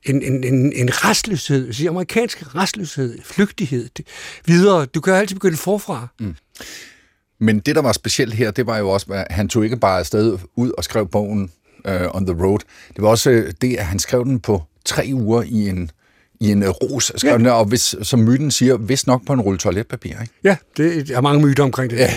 [0.05, 3.88] en, en, en, en restløshed, jeg amerikansk restløshed, flygtighed.
[3.96, 4.07] Det,
[4.44, 6.09] videre, du kan altid begynde forfra.
[6.20, 6.34] Mm.
[7.41, 9.99] Men det, der var specielt her, det var jo også, at han tog ikke bare
[9.99, 11.51] afsted ud og skrev bogen
[11.89, 12.59] uh, On the Road.
[12.97, 15.91] Det var også øh, det, at han skrev den på tre uger i en,
[16.41, 17.12] i en øh, ros.
[17.16, 17.39] Skrev Ja.
[17.39, 20.11] den, og hvis, som myten siger, vist nok på en rulle toiletpapir.
[20.11, 20.32] Ikke?
[20.45, 21.99] Ja, det er mange myter omkring det.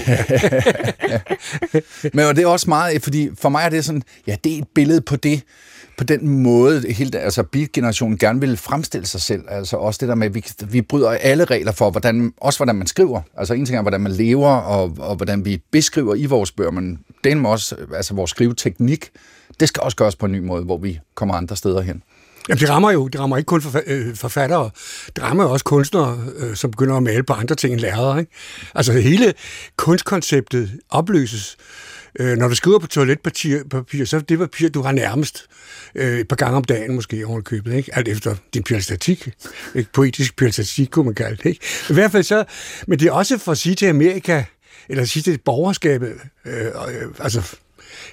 [2.14, 4.68] Men det er også meget, fordi for mig er det sådan, ja, det er et
[4.76, 5.42] billede på det,
[6.02, 9.43] på den måde, hele, altså beat-generationen gerne vil fremstille sig selv.
[9.47, 12.76] Altså også det der med, at vi, vi bryder alle regler for, hvordan, også hvordan
[12.76, 13.22] man skriver.
[13.38, 16.72] Altså en ting er, hvordan man lever, og, og hvordan vi beskriver i vores bøger,
[16.72, 19.10] men den må også, altså vores skriveteknik,
[19.60, 22.04] det skal også gøres på en ny måde, hvor vi kommer andre steder hen.
[22.49, 24.70] Jamen, det rammer jo det rammer ikke kun øh, forfattere,
[25.16, 28.20] det rammer jo også kunstnere, øh, som begynder at male på andre ting end lærere.
[28.20, 28.32] Ikke?
[28.76, 29.34] Altså hele
[29.78, 31.58] kunstkonceptet opløses.
[32.20, 35.45] Øh, når du skriver på toiletpapir, papir, så er det papir, du har nærmest
[35.96, 37.96] øh, et par gange om dagen måske oven i købet, ikke?
[37.96, 39.30] alt efter din peristatik.
[39.76, 39.89] Ikke?
[39.94, 41.46] Poetisk peristatik kunne man kalde det.
[41.46, 41.66] Ikke?
[41.89, 42.44] I hvert fald så,
[42.88, 44.44] men det er også for at sige til Amerika,
[44.89, 46.14] eller at sige til borgerskabet,
[46.46, 46.72] øh, øh,
[47.20, 47.56] altså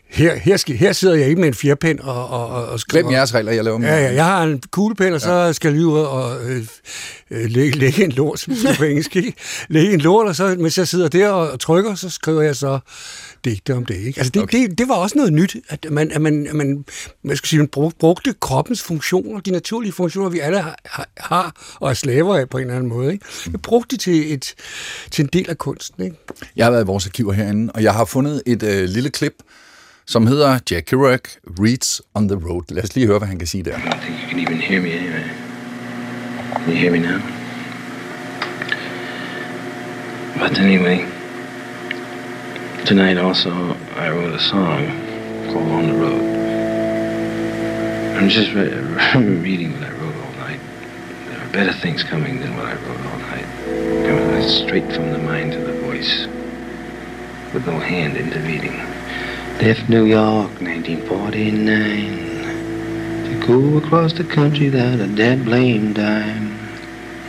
[0.08, 3.02] her, her, skal, her sidder jeg ikke med en fjerpen og, og, og, og skriver.
[3.02, 3.88] Glem jeres regler, jeg laver med.
[3.88, 5.52] Ja, ja, jeg har en kuglepen, og så ja.
[5.52, 6.66] skal jeg lige ud og øh,
[7.30, 9.16] øh, lægge, lægge en lort, som det på engelsk?
[9.68, 12.56] Lægge en lort, og så, mens jeg sidder der og, og trykker, så skriver jeg
[12.56, 12.78] så
[13.50, 14.18] digte om det, ikke?
[14.20, 14.62] Altså, det, okay.
[14.68, 16.84] det, det var også noget nyt, at man, at man, at man,
[17.22, 20.76] man, skal sige, man brug- brugte kroppens funktioner, de naturlige funktioner, vi alle har,
[21.16, 23.24] har- og er slaver af på en eller anden måde, ikke?
[23.46, 24.54] Vi brugte det til, et,
[25.10, 26.16] til en del af kunsten, ikke?
[26.56, 29.34] Jeg har været i vores arkiver herinde, og jeg har fundet et øh, lille klip,
[30.06, 31.20] som hedder Jack Kerouac
[31.60, 32.62] Reads on the Road.
[32.68, 33.70] Lad os lige høre, hvad han kan sige der.
[33.70, 35.22] I don't think you can even hear me anyway.
[36.54, 37.18] Can you hear me now?
[40.40, 40.98] But anyway,
[42.88, 43.52] tonight also
[43.96, 44.86] I wrote a song
[45.52, 46.22] called On the Road.
[48.16, 48.72] I'm just re-
[49.42, 50.58] reading what I wrote all night.
[51.28, 53.44] There are better things coming than what I wrote all night.
[54.06, 56.26] Coming straight from the mind to the voice,
[57.52, 58.78] with no hand intervening.
[59.60, 66.56] Left New York, 1949 to go across the country without a dead blame dime.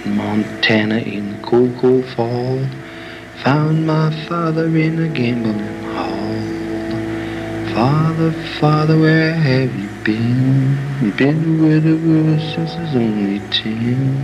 [0.05, 2.65] Montana in the cold fall.
[3.43, 6.39] Found my father in a gambling hall.
[7.73, 10.77] Father, father, where have you been?
[11.17, 14.23] Been with the world since I was only ten.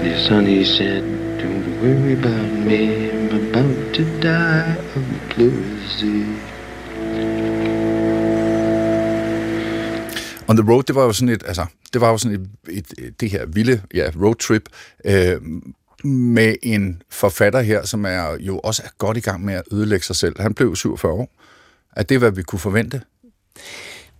[0.00, 1.02] Dear son, he said,
[1.40, 3.10] don't worry about me.
[3.10, 6.26] I'm about to die of pleurisy.
[10.48, 12.94] On the Road, det var jo sådan et, altså, det var jo sådan et, et,
[12.98, 14.68] et det her vilde ja, roadtrip
[15.04, 15.40] øh,
[16.04, 20.04] med en forfatter her, som er jo også er godt i gang med at ødelægge
[20.04, 20.40] sig selv.
[20.40, 21.28] Han blev 47 år.
[21.96, 23.00] Er det, hvad vi kunne forvente?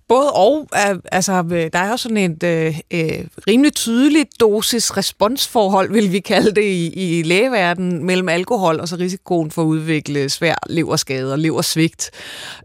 [0.09, 1.43] Både og, øh, altså,
[1.73, 7.19] der er jo sådan et øh, øh, rimelig tydeligt dosis-responsforhold, vil vi kalde det i,
[7.19, 12.11] i lægeverdenen, mellem alkohol og så risikoen for at udvikle svær leverskade og leversvigt.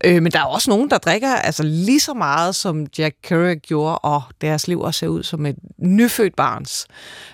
[0.03, 3.57] Øh, men der er også nogen, der drikker altså lige så meget, som Jack Kerouac
[3.57, 6.87] gjorde, og deres lever ser ud som et nyfødt barns.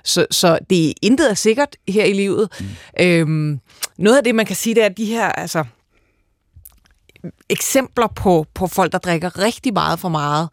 [0.04, 2.50] Så, så det er intet er sikkert her i livet.
[2.60, 2.66] Mm.
[3.06, 3.58] Øh,
[3.98, 5.64] noget af det, man kan sige, det er, at de her, altså,
[7.50, 10.50] eksempler på, på folk, der drikker rigtig meget for meget,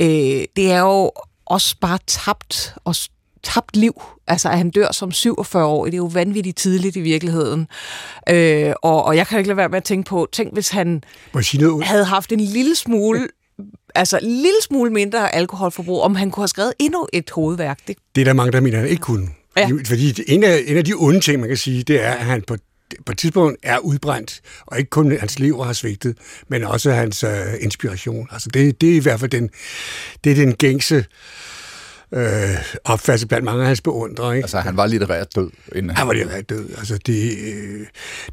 [0.00, 1.12] øh, det er jo
[1.46, 2.94] også bare tabt og
[3.42, 4.02] tabt liv.
[4.26, 7.68] Altså, at han dør som 47 år, det er jo vanvittigt tidligt i virkeligheden.
[8.30, 11.04] Øh, og, og jeg kan ikke lade være med at tænke på, tænk hvis han
[11.82, 13.28] havde haft en lille smule
[13.94, 17.78] altså en lille smule mindre alkoholforbrug, om han kunne have skrevet endnu et hovedværk.
[17.88, 19.28] Det, det er der mange, der mener, han ikke kunne.
[19.56, 19.68] Ja.
[19.86, 22.42] Fordi en af, en af de onde ting, man kan sige, det er, at han
[22.42, 22.56] på
[23.06, 26.18] på et tidspunkt er udbrændt, og ikke kun hans liv har svigtet,
[26.48, 27.30] men også hans øh,
[27.60, 28.28] inspiration.
[28.30, 29.50] Altså det, det er i hvert fald den,
[30.24, 31.04] det er den gængse øh,
[32.84, 34.36] opfattelse blandt mange af hans beundrere.
[34.36, 34.44] Ikke?
[34.44, 35.50] Altså, han var litterært død.
[35.74, 36.68] Inden han, han var litterært død.
[36.78, 37.86] Altså, det, øh,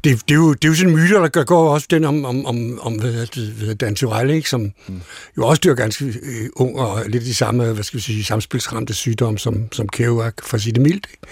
[0.04, 2.24] det, det, er jo, det er jo sådan en myte, der går også den om,
[2.24, 4.48] om, om, om hvad Dan Tyrell, ikke?
[4.48, 5.00] som mm.
[5.36, 8.94] jo også dør ganske øh, ung og lidt i samme, hvad skal vi sige, samspilsramte
[8.94, 11.06] sygdom som, som Kerouac, for at sige det mildt.
[11.12, 11.26] Ikke?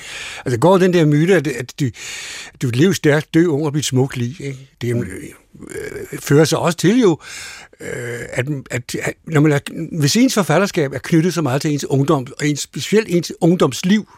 [0.45, 1.85] Altså, går den der myte, at, at du,
[2.63, 4.45] du vil leve stærkt, dø ung og blive smuk lige.
[4.45, 4.69] Ikke?
[4.81, 5.05] Det mm
[5.71, 7.19] øh, fører sig også til jo,
[7.81, 9.59] øh, at, at, at når man er,
[9.99, 14.09] hvis ens forfatterskab er knyttet så meget til ens ungdom, og ens, specielt ens ungdomsliv,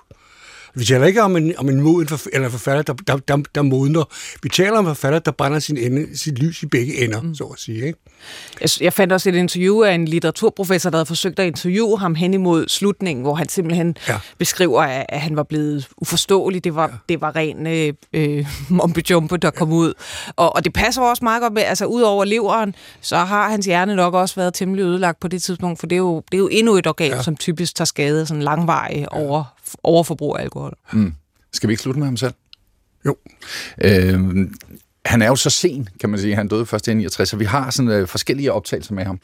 [0.74, 3.62] vi taler ikke om en, om en moden for, eller forfatter, der, der, der, der
[3.62, 4.04] modner.
[4.42, 7.34] Vi taler om en forfatter, der brænder sin, ende, sit lys i begge ender, mm.
[7.34, 7.86] så at sige.
[7.86, 7.98] Ikke?
[8.60, 12.14] Jeg, jeg fandt også et interview af en litteraturprofessor, der havde forsøgt at interviewe ham
[12.14, 14.18] hen imod slutningen, hvor han simpelthen ja.
[14.38, 16.64] beskriver, at, at han var blevet uforståelig.
[16.64, 16.94] Det var, ja.
[17.08, 19.94] det var ren øh, øh mombejumpe, der kom ud.
[20.36, 23.66] Og, og det passer også meget godt med, altså ud over leveren, så har hans
[23.66, 26.38] hjerne nok også været temmelig ødelagt på det tidspunkt, for det er jo, det er
[26.38, 27.22] jo endnu et organ, ja.
[27.22, 29.06] som typisk tager skade sådan langvej ja.
[29.10, 29.44] over
[29.82, 30.72] overforbrug af alkohol.
[30.92, 31.14] Mm.
[31.52, 32.34] Skal vi ikke slutte med ham selv?
[33.06, 33.16] Jo.
[33.84, 34.54] Øhm,
[35.04, 36.34] han er jo så sen, kan man sige.
[36.34, 39.20] Han døde først i 69, så vi har sådan øh, forskellige optagelser med ham.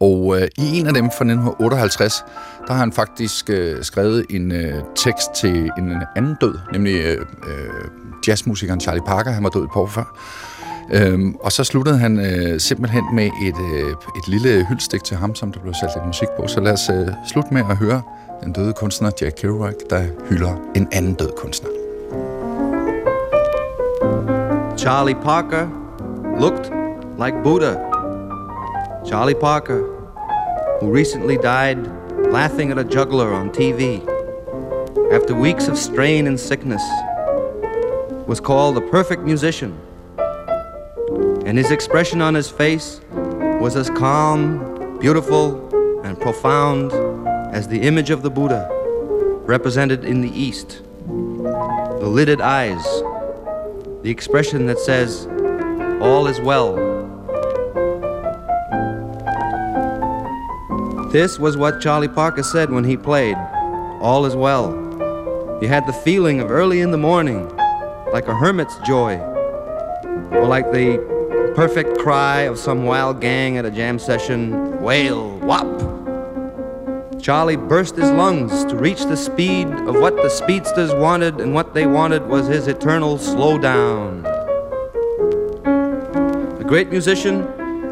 [0.00, 2.24] Og øh, i en af dem fra 1958,
[2.66, 7.26] der har han faktisk øh, skrevet en øh, tekst til en anden død, nemlig øh,
[7.48, 7.68] øh,
[8.28, 9.30] jazzmusikeren Charlie Parker.
[9.30, 10.18] Han var død et par år før.
[10.92, 15.34] Øhm, og så sluttede han øh, simpelthen med et, øh, et lille hyldstik til ham,
[15.34, 16.48] som der blev sat lidt musik på.
[16.48, 18.02] Så lad os øh, slutte med at høre
[18.44, 21.70] den døde kunstner Jack Kerouac, der hylder en anden død kunstner.
[24.76, 25.68] Charlie Parker
[26.40, 26.72] looked
[27.18, 27.74] like Buddha.
[29.08, 29.80] Charlie Parker,
[30.80, 31.78] who recently died
[32.32, 34.00] laughing at a juggler on TV
[35.12, 36.82] after weeks of strain and sickness,
[38.26, 39.72] was called the perfect musician.
[41.46, 43.00] And his expression on his face
[43.60, 45.44] was as calm, beautiful,
[46.04, 46.92] and profound
[47.52, 48.66] as the image of the Buddha
[49.44, 50.82] represented in the East.
[51.06, 52.82] The lidded eyes,
[54.02, 55.26] the expression that says,
[56.00, 56.76] All is well.
[61.10, 63.36] This was what Charlie Parker said when he played,
[64.00, 64.72] All is well.
[65.60, 67.54] You had the feeling of early in the morning,
[68.12, 69.18] like a hermit's joy,
[70.32, 76.01] or like the perfect cry of some wild gang at a jam session, wail, whop.
[77.22, 81.72] Charlie burst his lungs to reach the speed of what the speedsters wanted, and what
[81.72, 84.24] they wanted was his eternal slowdown.
[86.58, 87.42] A great musician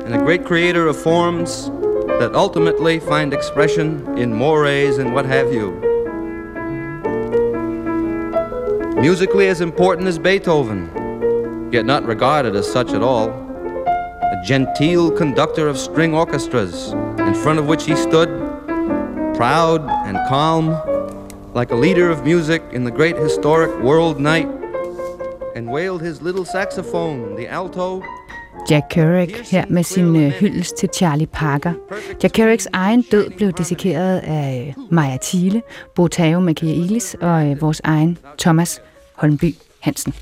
[0.05, 1.71] and a great creator of forms
[2.19, 5.71] that ultimately find expression in mores and what have you.
[9.01, 13.29] Musically as important as Beethoven, yet not regarded as such at all.
[13.31, 18.40] A genteel conductor of string orchestras, in front of which he stood
[19.41, 20.67] proud and calm,
[21.55, 24.49] like a leader of music in the great historic world night,
[25.57, 28.03] and wailed his little saxophone, the alto,
[28.71, 31.73] Jack Kerouac her med sin øh, hyldest til Charlie Parker.
[32.23, 35.63] Jack Kerouacs egen død blev dissekeret af øh, Maja Thiele,
[35.95, 38.83] Botao Michaelis og øh, vores egen Thomas
[39.15, 40.15] Holmby Hansen.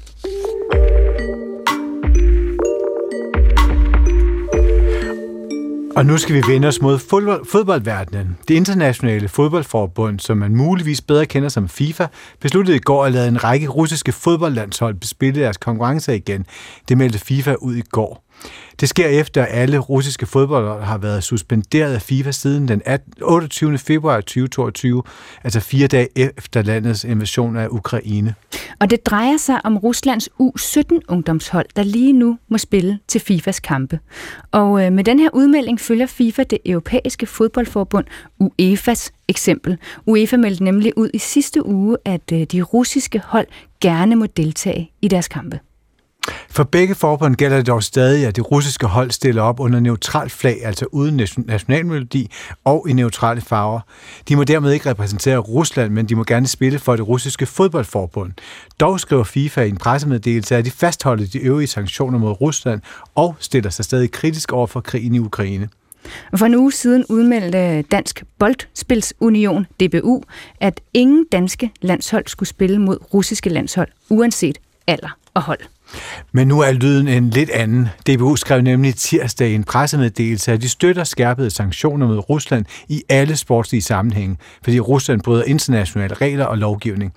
[5.99, 8.38] Og nu skal vi vende os mod fodbold, fodboldverdenen.
[8.49, 12.07] Det internationale fodboldforbund, som man muligvis bedre kender som FIFA,
[12.40, 16.46] besluttede i går at lade en række russiske fodboldlandshold bespille deres konkurrencer igen.
[16.88, 18.28] Det meldte FIFA ud i går.
[18.81, 22.83] Det sker efter, at alle russiske fodboldere har været suspenderet af FIFA siden den
[23.22, 23.79] 28.
[23.79, 25.03] februar 2022,
[25.45, 28.35] altså fire dage efter landets invasion af Ukraine.
[28.81, 33.99] Og det drejer sig om Ruslands U17-ungdomshold, der lige nu må spille til FIFAs kampe.
[34.53, 38.07] Og øh, med den her udmelding følger FIFA det europæiske fodboldforbund
[38.39, 39.79] UEFAs eksempel.
[40.07, 43.47] UEFA meldte nemlig ud i sidste uge, at øh, de russiske hold
[43.81, 45.61] gerne må deltage i deres kampe.
[46.51, 50.33] For begge forbund gælder det dog stadig, at det russiske hold stiller op under neutralt
[50.33, 52.31] flag, altså uden nationalmelodi
[52.64, 53.81] og i neutrale farver.
[54.29, 58.33] De må dermed ikke repræsentere Rusland, men de må gerne spille for det russiske fodboldforbund.
[58.81, 62.81] Dog skriver FIFA i en pressemeddelelse, at de fastholder de øvrige sanktioner mod Rusland
[63.14, 65.68] og stiller sig stadig kritisk over for krigen i Ukraine.
[66.37, 70.22] For en uge siden udmeldte Dansk Boldspilsunion, DBU,
[70.61, 75.61] at ingen danske landshold skulle spille mod russiske landshold, uanset alder og hold.
[76.32, 77.89] Men nu er lyden en lidt anden.
[78.07, 83.03] DBU skrev nemlig tirsdag i en pressemeddelelse, at de støtter skærpede sanktioner mod Rusland i
[83.09, 87.12] alle sportslige sammenhænge, fordi Rusland bryder internationale regler og lovgivning.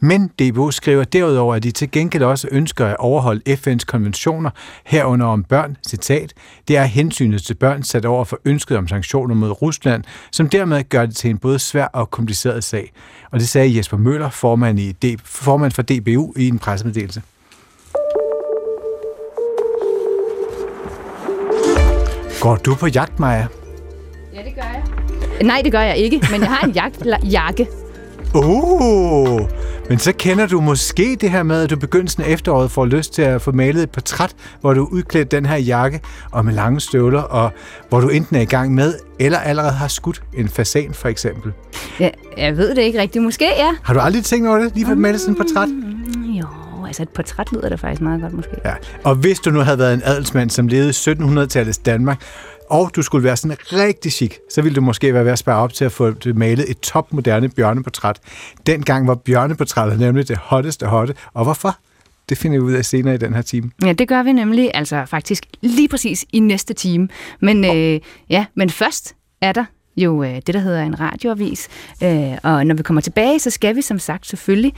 [0.00, 4.50] Men DBU skriver derudover, at de til gengæld også ønsker at overholde FN's konventioner
[4.86, 6.32] herunder om børn, citat,
[6.68, 10.88] det er hensynet til børn sat over for ønsket om sanktioner mod Rusland, som dermed
[10.88, 12.92] gør det til en både svær og kompliceret sag.
[13.30, 17.22] Og det sagde Jesper Møller, formand, i D- formand for DBU, i en pressemeddelelse.
[22.40, 23.46] Går du på jagt, Maja?
[24.34, 24.82] Ja, det gør jeg.
[25.42, 27.66] Nej, det gør jeg ikke, men jeg har en jagtjakke.
[28.34, 29.40] Oh,
[29.88, 33.14] men så kender du måske det her med, at du begyndelsen af efteråret får lyst
[33.14, 36.80] til at få malet et portræt, hvor du udklædt den her jakke og med lange
[36.80, 37.50] støvler, og
[37.88, 41.52] hvor du enten er i gang med, eller allerede har skudt en fasan for eksempel.
[42.00, 43.24] Ja, jeg ved det ikke rigtigt.
[43.24, 43.70] Måske, ja.
[43.82, 45.68] Har du aldrig tænkt over det, lige for at male sådan et portræt?
[46.88, 48.52] Altså et portræt lyder det faktisk meget godt måske.
[48.64, 48.74] Ja,
[49.04, 52.22] og hvis du nu havde været en adelsmand, som levede i 1700-tallets Danmark,
[52.70, 55.56] og du skulle være sådan rigtig chic, så ville du måske være ved at spare
[55.56, 58.20] op til at få malet et topmoderne bjørneportræt.
[58.66, 61.14] Dengang var bjørneportrættet nemlig det hotteste hotte.
[61.34, 61.76] Og hvorfor?
[62.28, 63.70] Det finder vi ud af senere i den her time.
[63.84, 67.08] Ja, det gør vi nemlig, altså faktisk lige præcis i næste time.
[67.40, 67.76] Men, oh.
[67.76, 69.64] øh, ja, men først er der
[69.96, 71.68] jo øh, det, der hedder en radioavis.
[72.02, 74.72] Øh, og når vi kommer tilbage, så skal vi som sagt selvfølgelig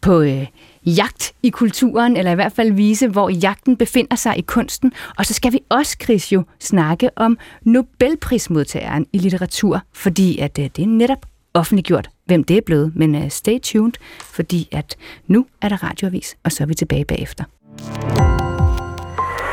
[0.00, 0.46] på øh,
[0.86, 4.92] jagt i kulturen, eller i hvert fald vise, hvor jagten befinder sig i kunsten.
[5.18, 10.70] Og så skal vi også, Chris, jo snakke om Nobelprismodtageren i litteratur, fordi at øh,
[10.76, 12.92] det er netop offentliggjort, hvem det er blevet.
[12.96, 17.04] Men uh, stay tuned, fordi at nu er der radioavis, og så er vi tilbage
[17.04, 17.44] bagefter.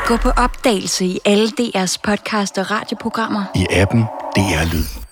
[0.07, 3.43] Gå på opdagelse i alle DR's podcast og radioprogrammer.
[3.55, 4.01] I appen
[4.35, 5.08] DR Lyd.